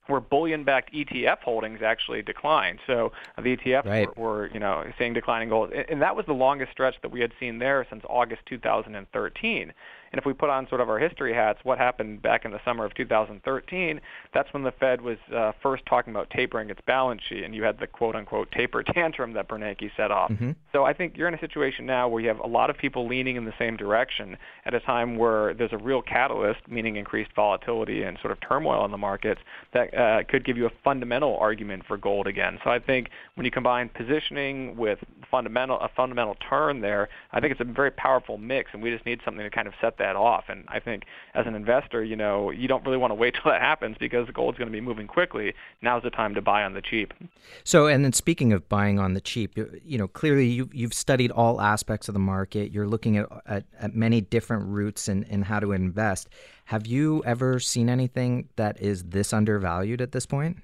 where 0.08 0.20
bullion-backed 0.20 0.92
ETF 0.92 1.38
holdings 1.40 1.82
actually 1.82 2.22
declined. 2.22 2.78
So 2.86 3.12
the 3.36 3.56
ETFs 3.56 3.86
right. 3.86 4.16
were, 4.16 4.28
were, 4.28 4.50
you 4.52 4.60
know, 4.60 4.84
seeing 4.98 5.14
declining 5.14 5.48
gold, 5.48 5.72
and 5.72 6.00
that 6.02 6.14
was 6.14 6.26
the 6.26 6.34
longest 6.34 6.72
stretch 6.72 6.94
that 7.02 7.10
we 7.10 7.20
had 7.20 7.32
seen 7.40 7.58
there 7.58 7.86
since 7.90 8.04
August 8.08 8.42
2013. 8.46 9.72
And 10.16 10.22
if 10.22 10.24
we 10.24 10.32
put 10.32 10.48
on 10.48 10.66
sort 10.70 10.80
of 10.80 10.88
our 10.88 10.98
history 10.98 11.34
hats, 11.34 11.58
what 11.62 11.76
happened 11.76 12.22
back 12.22 12.46
in 12.46 12.50
the 12.50 12.58
summer 12.64 12.86
of 12.86 12.94
2013? 12.94 14.00
That's 14.32 14.50
when 14.54 14.62
the 14.62 14.72
Fed 14.72 15.02
was 15.02 15.18
uh, 15.30 15.52
first 15.62 15.84
talking 15.84 16.10
about 16.10 16.30
tapering 16.30 16.70
its 16.70 16.80
balance 16.86 17.20
sheet, 17.28 17.44
and 17.44 17.54
you 17.54 17.62
had 17.64 17.78
the 17.78 17.86
quote-unquote 17.86 18.50
taper 18.50 18.82
tantrum 18.94 19.34
that 19.34 19.46
Bernanke 19.46 19.90
set 19.94 20.10
off. 20.10 20.30
Mm-hmm. 20.30 20.52
So 20.72 20.84
I 20.84 20.94
think 20.94 21.18
you're 21.18 21.28
in 21.28 21.34
a 21.34 21.38
situation 21.38 21.84
now 21.84 22.08
where 22.08 22.22
you 22.22 22.28
have 22.28 22.38
a 22.38 22.46
lot 22.46 22.70
of 22.70 22.78
people 22.78 23.06
leaning 23.06 23.36
in 23.36 23.44
the 23.44 23.52
same 23.58 23.76
direction 23.76 24.38
at 24.64 24.72
a 24.72 24.80
time 24.80 25.18
where 25.18 25.52
there's 25.52 25.74
a 25.74 25.76
real 25.76 26.00
catalyst, 26.00 26.60
meaning 26.66 26.96
increased 26.96 27.32
volatility 27.36 28.02
and 28.02 28.16
sort 28.22 28.32
of 28.32 28.38
turmoil 28.40 28.86
in 28.86 28.92
the 28.92 28.96
markets, 28.96 29.42
that 29.74 29.92
uh, 29.94 30.22
could 30.26 30.46
give 30.46 30.56
you 30.56 30.64
a 30.64 30.72
fundamental 30.82 31.36
argument 31.36 31.82
for 31.86 31.98
gold 31.98 32.26
again. 32.26 32.58
So 32.64 32.70
I 32.70 32.78
think 32.78 33.10
when 33.34 33.44
you 33.44 33.50
combine 33.50 33.90
positioning 33.90 34.78
with 34.78 34.98
fundamental 35.30 35.78
a 35.80 35.90
fundamental 35.94 36.36
turn 36.48 36.80
there, 36.80 37.10
I 37.32 37.40
think 37.40 37.52
it's 37.52 37.60
a 37.60 37.64
very 37.64 37.90
powerful 37.90 38.38
mix, 38.38 38.70
and 38.72 38.82
we 38.82 38.90
just 38.90 39.04
need 39.04 39.20
something 39.22 39.44
to 39.44 39.50
kind 39.50 39.68
of 39.68 39.74
set 39.78 39.98
that 39.98 40.05
off. 40.14 40.44
And 40.48 40.64
I 40.68 40.78
think 40.78 41.04
as 41.34 41.46
an 41.46 41.54
investor, 41.54 42.04
you 42.04 42.14
know, 42.14 42.50
you 42.50 42.68
don't 42.68 42.84
really 42.84 42.96
want 42.98 43.10
to 43.10 43.14
wait 43.16 43.34
till 43.42 43.50
that 43.50 43.60
happens 43.60 43.96
because 43.98 44.28
gold's 44.30 44.58
going 44.58 44.68
to 44.68 44.72
be 44.72 44.80
moving 44.80 45.06
quickly. 45.06 45.54
Now's 45.82 46.02
the 46.02 46.10
time 46.10 46.34
to 46.34 46.42
buy 46.42 46.62
on 46.62 46.74
the 46.74 46.82
cheap. 46.82 47.12
So, 47.64 47.86
and 47.86 48.04
then 48.04 48.12
speaking 48.12 48.52
of 48.52 48.68
buying 48.68 48.98
on 48.98 49.14
the 49.14 49.20
cheap, 49.20 49.58
you 49.84 49.98
know, 49.98 50.06
clearly 50.06 50.46
you, 50.46 50.70
you've 50.72 50.94
studied 50.94 51.30
all 51.30 51.60
aspects 51.60 52.08
of 52.08 52.12
the 52.12 52.20
market. 52.20 52.70
You're 52.70 52.86
looking 52.86 53.16
at, 53.16 53.26
at, 53.46 53.64
at 53.80 53.94
many 53.94 54.20
different 54.20 54.66
routes 54.66 55.08
and 55.08 55.24
in 55.24 55.42
how 55.42 55.58
to 55.58 55.72
invest. 55.72 56.28
Have 56.66 56.86
you 56.86 57.22
ever 57.24 57.58
seen 57.58 57.88
anything 57.88 58.48
that 58.56 58.80
is 58.80 59.04
this 59.04 59.32
undervalued 59.32 60.00
at 60.00 60.12
this 60.12 60.26
point? 60.26 60.58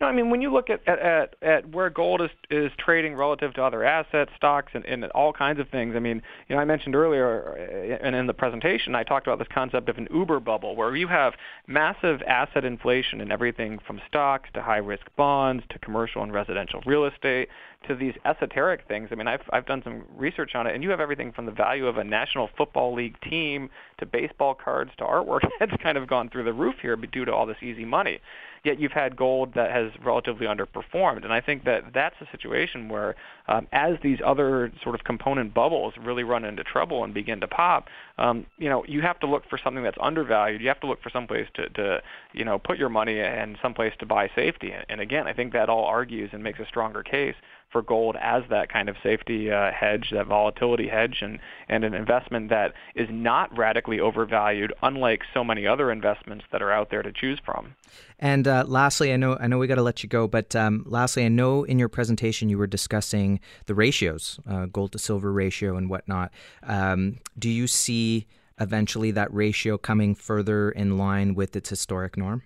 No, 0.00 0.06
I 0.06 0.12
mean 0.12 0.30
when 0.30 0.40
you 0.40 0.50
look 0.50 0.70
at 0.70 0.86
at, 0.88 1.36
at, 1.42 1.68
where 1.68 1.90
gold 1.90 2.22
is 2.22 2.30
is 2.48 2.72
trading 2.78 3.14
relative 3.14 3.52
to 3.54 3.62
other 3.62 3.84
assets, 3.84 4.30
stocks, 4.34 4.72
and, 4.74 4.82
and 4.86 5.04
all 5.10 5.30
kinds 5.30 5.60
of 5.60 5.68
things. 5.68 5.94
I 5.94 5.98
mean, 5.98 6.22
you 6.48 6.56
know, 6.56 6.62
I 6.62 6.64
mentioned 6.64 6.96
earlier, 6.96 7.98
uh, 8.00 8.06
and 8.06 8.16
in 8.16 8.26
the 8.26 8.32
presentation, 8.32 8.94
I 8.94 9.04
talked 9.04 9.26
about 9.26 9.38
this 9.38 9.48
concept 9.52 9.90
of 9.90 9.98
an 9.98 10.08
Uber 10.10 10.40
bubble, 10.40 10.74
where 10.74 10.96
you 10.96 11.06
have 11.08 11.34
massive 11.66 12.22
asset 12.22 12.64
inflation 12.64 13.20
in 13.20 13.30
everything 13.30 13.78
from 13.86 14.00
stocks 14.08 14.48
to 14.54 14.62
high 14.62 14.78
risk 14.78 15.04
bonds 15.16 15.64
to 15.68 15.78
commercial 15.80 16.22
and 16.22 16.32
residential 16.32 16.80
real 16.86 17.04
estate 17.04 17.50
to 17.86 17.94
these 17.94 18.14
esoteric 18.24 18.88
things. 18.88 19.10
I 19.12 19.16
mean, 19.16 19.28
I've 19.28 19.42
I've 19.52 19.66
done 19.66 19.82
some 19.84 20.04
research 20.16 20.54
on 20.54 20.66
it, 20.66 20.74
and 20.74 20.82
you 20.82 20.88
have 20.88 21.00
everything 21.00 21.30
from 21.30 21.44
the 21.44 21.52
value 21.52 21.86
of 21.86 21.98
a 21.98 22.04
National 22.04 22.48
Football 22.56 22.94
League 22.94 23.20
team 23.20 23.68
to 23.98 24.06
baseball 24.06 24.54
cards 24.54 24.92
to 24.96 25.04
artwork 25.04 25.40
that's 25.60 25.76
kind 25.82 25.98
of 25.98 26.08
gone 26.08 26.30
through 26.30 26.44
the 26.44 26.54
roof 26.54 26.76
here 26.80 26.96
due 26.96 27.26
to 27.26 27.34
all 27.34 27.44
this 27.44 27.62
easy 27.62 27.84
money 27.84 28.18
yet 28.64 28.78
you've 28.78 28.92
had 28.92 29.16
gold 29.16 29.54
that 29.54 29.70
has 29.70 29.90
relatively 30.04 30.46
underperformed. 30.46 31.24
And 31.24 31.32
I 31.32 31.40
think 31.40 31.64
that 31.64 31.92
that's 31.94 32.16
a 32.20 32.26
situation 32.30 32.88
where 32.88 33.16
um, 33.48 33.66
as 33.72 33.96
these 34.02 34.18
other 34.24 34.72
sort 34.82 34.94
of 34.94 35.04
component 35.04 35.54
bubbles 35.54 35.94
really 36.00 36.24
run 36.24 36.44
into 36.44 36.62
trouble 36.62 37.04
and 37.04 37.14
begin 37.14 37.40
to 37.40 37.48
pop, 37.48 37.88
um, 38.18 38.46
you 38.58 38.68
know, 38.68 38.84
you 38.86 39.00
have 39.00 39.18
to 39.20 39.26
look 39.26 39.48
for 39.48 39.58
something 39.62 39.82
that's 39.82 39.98
undervalued. 40.00 40.60
You 40.60 40.68
have 40.68 40.80
to 40.80 40.86
look 40.86 41.02
for 41.02 41.10
some 41.10 41.26
place 41.26 41.46
to, 41.54 41.68
to 41.70 42.02
you 42.32 42.44
know, 42.44 42.58
put 42.58 42.78
your 42.78 42.88
money 42.88 43.20
and 43.20 43.56
some 43.62 43.74
place 43.74 43.92
to 44.00 44.06
buy 44.06 44.30
safety. 44.34 44.72
And 44.88 45.00
again, 45.00 45.26
I 45.26 45.32
think 45.32 45.52
that 45.52 45.68
all 45.68 45.84
argues 45.84 46.30
and 46.32 46.42
makes 46.42 46.60
a 46.60 46.66
stronger 46.66 47.02
case 47.02 47.34
for 47.70 47.82
gold 47.82 48.16
as 48.20 48.42
that 48.50 48.72
kind 48.72 48.88
of 48.88 48.96
safety 49.02 49.50
uh, 49.50 49.70
hedge, 49.72 50.08
that 50.12 50.26
volatility 50.26 50.88
hedge, 50.88 51.18
and, 51.20 51.38
and 51.68 51.84
an 51.84 51.94
investment 51.94 52.50
that 52.50 52.72
is 52.94 53.08
not 53.10 53.56
radically 53.56 54.00
overvalued, 54.00 54.72
unlike 54.82 55.20
so 55.32 55.44
many 55.44 55.66
other 55.66 55.90
investments 55.90 56.44
that 56.52 56.62
are 56.62 56.72
out 56.72 56.90
there 56.90 57.02
to 57.02 57.12
choose 57.12 57.40
from. 57.44 57.74
And 58.18 58.46
uh, 58.46 58.64
lastly, 58.66 59.12
I 59.12 59.16
know 59.16 59.36
I 59.40 59.46
know 59.46 59.58
we 59.58 59.66
got 59.66 59.76
to 59.76 59.82
let 59.82 60.02
you 60.02 60.08
go, 60.08 60.26
but 60.26 60.54
um, 60.56 60.84
lastly, 60.86 61.24
I 61.24 61.28
know 61.28 61.64
in 61.64 61.78
your 61.78 61.88
presentation 61.88 62.48
you 62.48 62.58
were 62.58 62.66
discussing 62.66 63.40
the 63.66 63.74
ratios, 63.74 64.40
uh, 64.48 64.66
gold 64.66 64.92
to 64.92 64.98
silver 64.98 65.32
ratio 65.32 65.76
and 65.76 65.88
whatnot. 65.88 66.32
Um, 66.62 67.18
do 67.38 67.48
you 67.48 67.66
see 67.66 68.26
eventually 68.60 69.10
that 69.12 69.32
ratio 69.32 69.78
coming 69.78 70.14
further 70.14 70.70
in 70.70 70.98
line 70.98 71.34
with 71.34 71.56
its 71.56 71.70
historic 71.70 72.16
norm? 72.16 72.42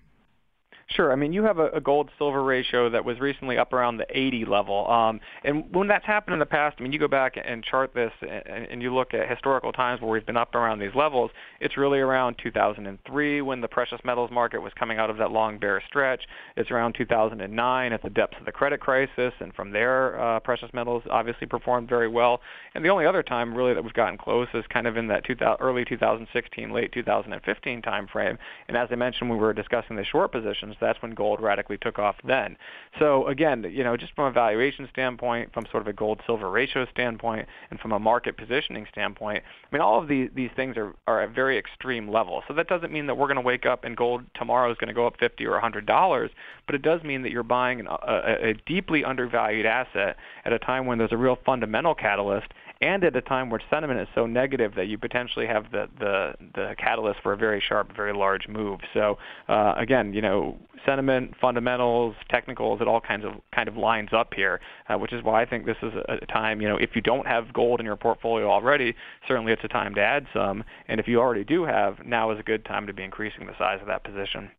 Sure. 0.89 1.13
I 1.13 1.17
mean, 1.17 1.33
you 1.33 1.43
have 1.45 1.59
a, 1.59 1.69
a 1.71 1.81
gold-silver 1.81 2.43
ratio 2.43 2.91
that 2.91 3.05
was 3.05 3.19
recently 3.19 3.57
up 3.59 3.73
around 3.73 3.97
the 3.97 4.07
80 4.11 4.45
level. 4.45 4.91
Um, 4.91 5.21
and 5.43 5.65
when 5.75 5.89
that's 5.89 6.05
happened 6.05 6.35
in 6.35 6.41
the 6.41 6.47
past, 6.47 6.77
I 6.79 6.83
mean, 6.83 6.93
you 6.93 6.99
go 6.99 7.09
back 7.09 7.37
and 7.43 7.65
chart 7.65 7.95
this 7.95 8.13
and, 8.21 8.67
and 8.67 8.83
you 8.83 8.95
look 8.95 9.15
at 9.15 9.29
historical 9.29 9.73
times 9.73 10.01
where 10.01 10.11
we've 10.11 10.27
been 10.27 10.37
up 10.37 10.55
around 10.55 10.79
these 10.79 10.95
levels, 10.95 11.31
it's 11.61 11.77
really 11.77 12.01
around 12.01 12.37
2003 12.43 13.43
when 13.43 13.61
the 13.61 13.69
precious 13.69 14.01
metals 14.05 14.31
market 14.31 14.61
was 14.61 14.73
coming 14.79 14.99
out 14.99 15.11
of 15.11 15.17
that 15.17 15.31
long 15.31 15.59
bear 15.59 15.83
stretch. 15.87 16.23
It's 16.57 16.71
around 16.71 16.95
2009 16.95 17.93
at 17.93 18.03
the 18.03 18.11
depths 18.11 18.37
of 18.39 18.45
the 18.45 18.53
credit 18.53 18.81
crisis, 18.81 19.33
and 19.41 19.55
from 19.55 19.71
there, 19.71 20.21
uh, 20.21 20.41
precious 20.41 20.71
metals 20.75 21.03
obviously 21.11 21.47
performed 21.47 21.89
very 21.89 22.09
well. 22.09 22.41
And 22.75 22.85
the 22.85 22.91
only 22.91 23.07
other 23.07 23.23
time 23.23 23.55
really 23.55 23.75
that 23.75 23.83
we've 23.83 23.93
gotten 23.95 24.19
close 24.19 24.49
is 24.55 24.65
kind 24.69 24.87
of 24.87 24.97
in 24.97 25.09
that 25.09 25.25
2000, 25.25 25.57
early 25.61 25.85
2016, 25.85 26.73
late 26.73 26.93
2015 26.93 27.83
timeframe. 27.83 28.37
And 28.69 28.77
as 28.77 28.89
I 28.91 28.97
mentioned, 28.97 29.31
we 29.31 29.37
were 29.37 29.53
discussing 29.53 29.97
the 29.97 30.05
short 30.05 30.33
positions, 30.33 30.74
that's 30.81 31.01
when 31.03 31.13
gold 31.13 31.41
radically 31.41 31.79
took 31.79 31.99
off 31.99 32.17
then. 32.25 32.57
So 32.99 33.27
again, 33.27 33.65
you 33.71 33.85
know, 33.85 33.97
just 33.97 34.15
from 34.15 34.27
a 34.27 34.31
valuation 34.33 34.89
standpoint, 34.91 35.53
from 35.53 35.67
sort 35.71 35.83
of 35.83 35.87
a 35.89 35.93
gold-silver 35.93 36.51
ratio 36.51 36.87
standpoint, 36.91 37.49
and 37.71 37.81
from 37.81 37.93
a 37.93 37.99
market 37.99 38.37
positioning 38.37 38.87
standpoint, 38.91 39.43
I 39.45 39.75
mean, 39.75 39.83
all 39.83 40.01
of 40.01 40.09
these 40.09 40.31
these 40.35 40.51
things 40.57 40.77
are 40.77 40.95
are 41.07 41.23
at 41.23 41.35
very 41.35 41.59
extreme 41.59 42.09
levels. 42.09 42.45
So 42.49 42.55
that 42.55 42.69
doesn't 42.69 42.93
mean 42.93 43.07
that 43.07 43.17
we're 43.17 43.27
going 43.27 43.37
to 43.37 43.43
wake 43.43 43.67
up 43.67 43.85
and 43.85 43.97
gold 43.97 44.23
tomorrow 44.35 44.71
is 44.71 44.79
going 44.79 44.89
to 44.89 44.95
go 44.95 45.07
up 45.07 45.15
50 45.19 45.45
or 45.47 45.53
100 45.53 45.87
dollars, 45.87 46.31
but 46.67 46.75
it 46.75 46.83
does 46.83 47.03
mean 47.03 47.23
that 47.23 47.31
you're 47.31 47.43
buying 47.43 47.81
an, 47.81 47.87
a, 47.87 48.51
a 48.51 48.55
deeply 48.67 49.05
undervalued 49.05 49.67
asset 49.67 50.17
at 50.45 50.53
a 50.53 50.59
time 50.59 50.87
when 50.87 50.99
there's 50.99 51.13
a 51.13 51.17
real 51.17 51.39
fundamental 51.45 51.95
catalyst 51.95 52.49
and 52.85 53.03
at 53.03 53.17
a 53.17 53.23
time 53.23 53.49
where 53.49 53.61
sentiment 53.71 53.99
is 53.99 54.09
so 54.15 54.27
negative 54.27 54.75
that 54.75 54.89
you 54.89 54.99
potentially 54.99 55.47
have 55.47 55.71
the 55.73 55.89
the, 55.99 56.35
the 56.55 56.75
catalyst 56.79 57.21
for 57.23 57.33
a 57.33 57.37
very 57.37 57.63
sharp, 57.67 57.95
very 57.97 58.13
large 58.13 58.47
move. 58.47 58.81
So 58.93 59.19
uh, 59.49 59.75
again, 59.77 60.13
you 60.13 60.21
know, 60.21 60.59
sentiment, 60.85 61.35
fundamentals, 61.41 62.15
technicals, 62.29 62.83
it 62.83 62.89
all 62.89 63.01
kinds 63.01 63.25
of 63.25 63.33
kind 63.55 63.69
of 63.69 63.77
lines 63.77 64.11
up 64.13 64.35
here, 64.35 64.61
uh, 64.89 64.99
which 64.99 65.13
is 65.13 65.25
why 65.25 65.41
I 65.41 65.47
think 65.47 65.65
this 65.65 65.79
is 65.83 65.95
a, 65.95 66.19
a 66.23 66.27
time. 66.27 66.61
You 66.61 66.69
know, 66.69 66.77
if 66.77 66.91
you 66.95 67.01
don't 67.01 67.27
have 67.27 67.53
gold 67.55 67.81
in 67.81 67.87
your 67.87 67.97
portfolio 67.97 68.51
already, 68.51 68.95
certainly 69.27 69.53
it's 69.53 69.65
a 69.65 69.69
time 69.69 69.95
to 69.95 70.03
add 70.03 70.27
some, 70.35 70.63
and 70.87 71.01
if 71.01 71.09
you 71.09 71.21
already 71.21 71.45
do 71.45 71.65
have, 71.65 72.05
now 72.05 72.31
is 72.33 72.39
a 72.39 72.43
good 72.43 72.65
time 72.67 72.87
to 72.87 72.93
be 72.93 73.03
increasing 73.03 73.47
the 73.47 73.57
size 73.59 73.79
of 73.81 73.87
that 73.87 74.05
position. 74.05 74.51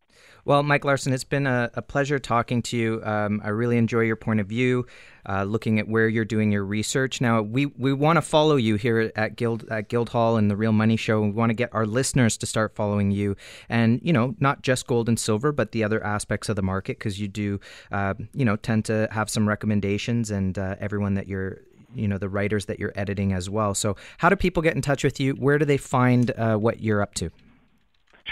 Well, 0.44 0.62
Mike 0.62 0.84
Larson, 0.84 1.12
it's 1.12 1.24
been 1.24 1.46
a, 1.46 1.70
a 1.74 1.82
pleasure 1.82 2.20
talking 2.20 2.62
to 2.62 2.76
you. 2.76 3.02
Um, 3.04 3.40
I 3.44 3.48
really 3.48 3.78
enjoy 3.78 4.02
your 4.02 4.14
point 4.14 4.38
of 4.38 4.46
view, 4.46 4.86
uh, 5.28 5.42
looking 5.42 5.80
at 5.80 5.88
where 5.88 6.08
you're 6.08 6.24
doing 6.24 6.52
your 6.52 6.64
research. 6.64 7.20
Now, 7.20 7.42
we, 7.42 7.66
we 7.66 7.92
want 7.92 8.16
to 8.16 8.22
follow 8.22 8.54
you 8.54 8.76
here 8.76 9.10
at 9.16 9.34
Guild 9.34 9.68
at 9.70 9.88
Guildhall 9.88 10.36
and 10.36 10.48
the 10.48 10.56
Real 10.56 10.70
Money 10.70 10.96
Show. 10.96 11.20
We 11.20 11.30
want 11.30 11.50
to 11.50 11.54
get 11.54 11.74
our 11.74 11.84
listeners 11.84 12.36
to 12.36 12.46
start 12.46 12.76
following 12.76 13.10
you, 13.10 13.36
and 13.68 14.00
you 14.04 14.12
know, 14.12 14.36
not 14.38 14.62
just 14.62 14.86
gold 14.86 15.08
and 15.08 15.18
silver, 15.18 15.50
but 15.50 15.72
the 15.72 15.82
other 15.82 16.02
aspects 16.04 16.48
of 16.48 16.54
the 16.54 16.62
market, 16.62 16.98
because 16.98 17.20
you 17.20 17.26
do, 17.26 17.58
uh, 17.90 18.14
you 18.32 18.44
know, 18.44 18.54
tend 18.54 18.84
to 18.84 19.08
have 19.10 19.28
some 19.28 19.48
recommendations, 19.48 20.30
and 20.30 20.58
uh, 20.58 20.76
everyone 20.78 21.14
that 21.14 21.26
you're 21.26 21.62
you 21.96 22.06
know 22.06 22.18
the 22.18 22.28
writers 22.28 22.66
that 22.66 22.78
you're 22.78 22.92
editing 22.94 23.32
as 23.32 23.50
well. 23.50 23.74
So, 23.74 23.96
how 24.18 24.28
do 24.28 24.36
people 24.36 24.62
get 24.62 24.76
in 24.76 24.82
touch 24.82 25.02
with 25.02 25.18
you? 25.18 25.32
Where 25.32 25.58
do 25.58 25.64
they 25.64 25.76
find 25.76 26.30
uh, 26.32 26.56
what 26.56 26.80
you're 26.80 27.02
up 27.02 27.14
to? 27.16 27.30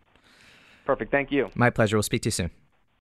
Perfect. 0.91 1.09
Thank 1.09 1.31
you. 1.31 1.49
My 1.55 1.69
pleasure. 1.69 1.95
We'll 1.95 2.03
speak 2.03 2.23
to 2.23 2.27
you 2.27 2.31
soon. 2.31 2.51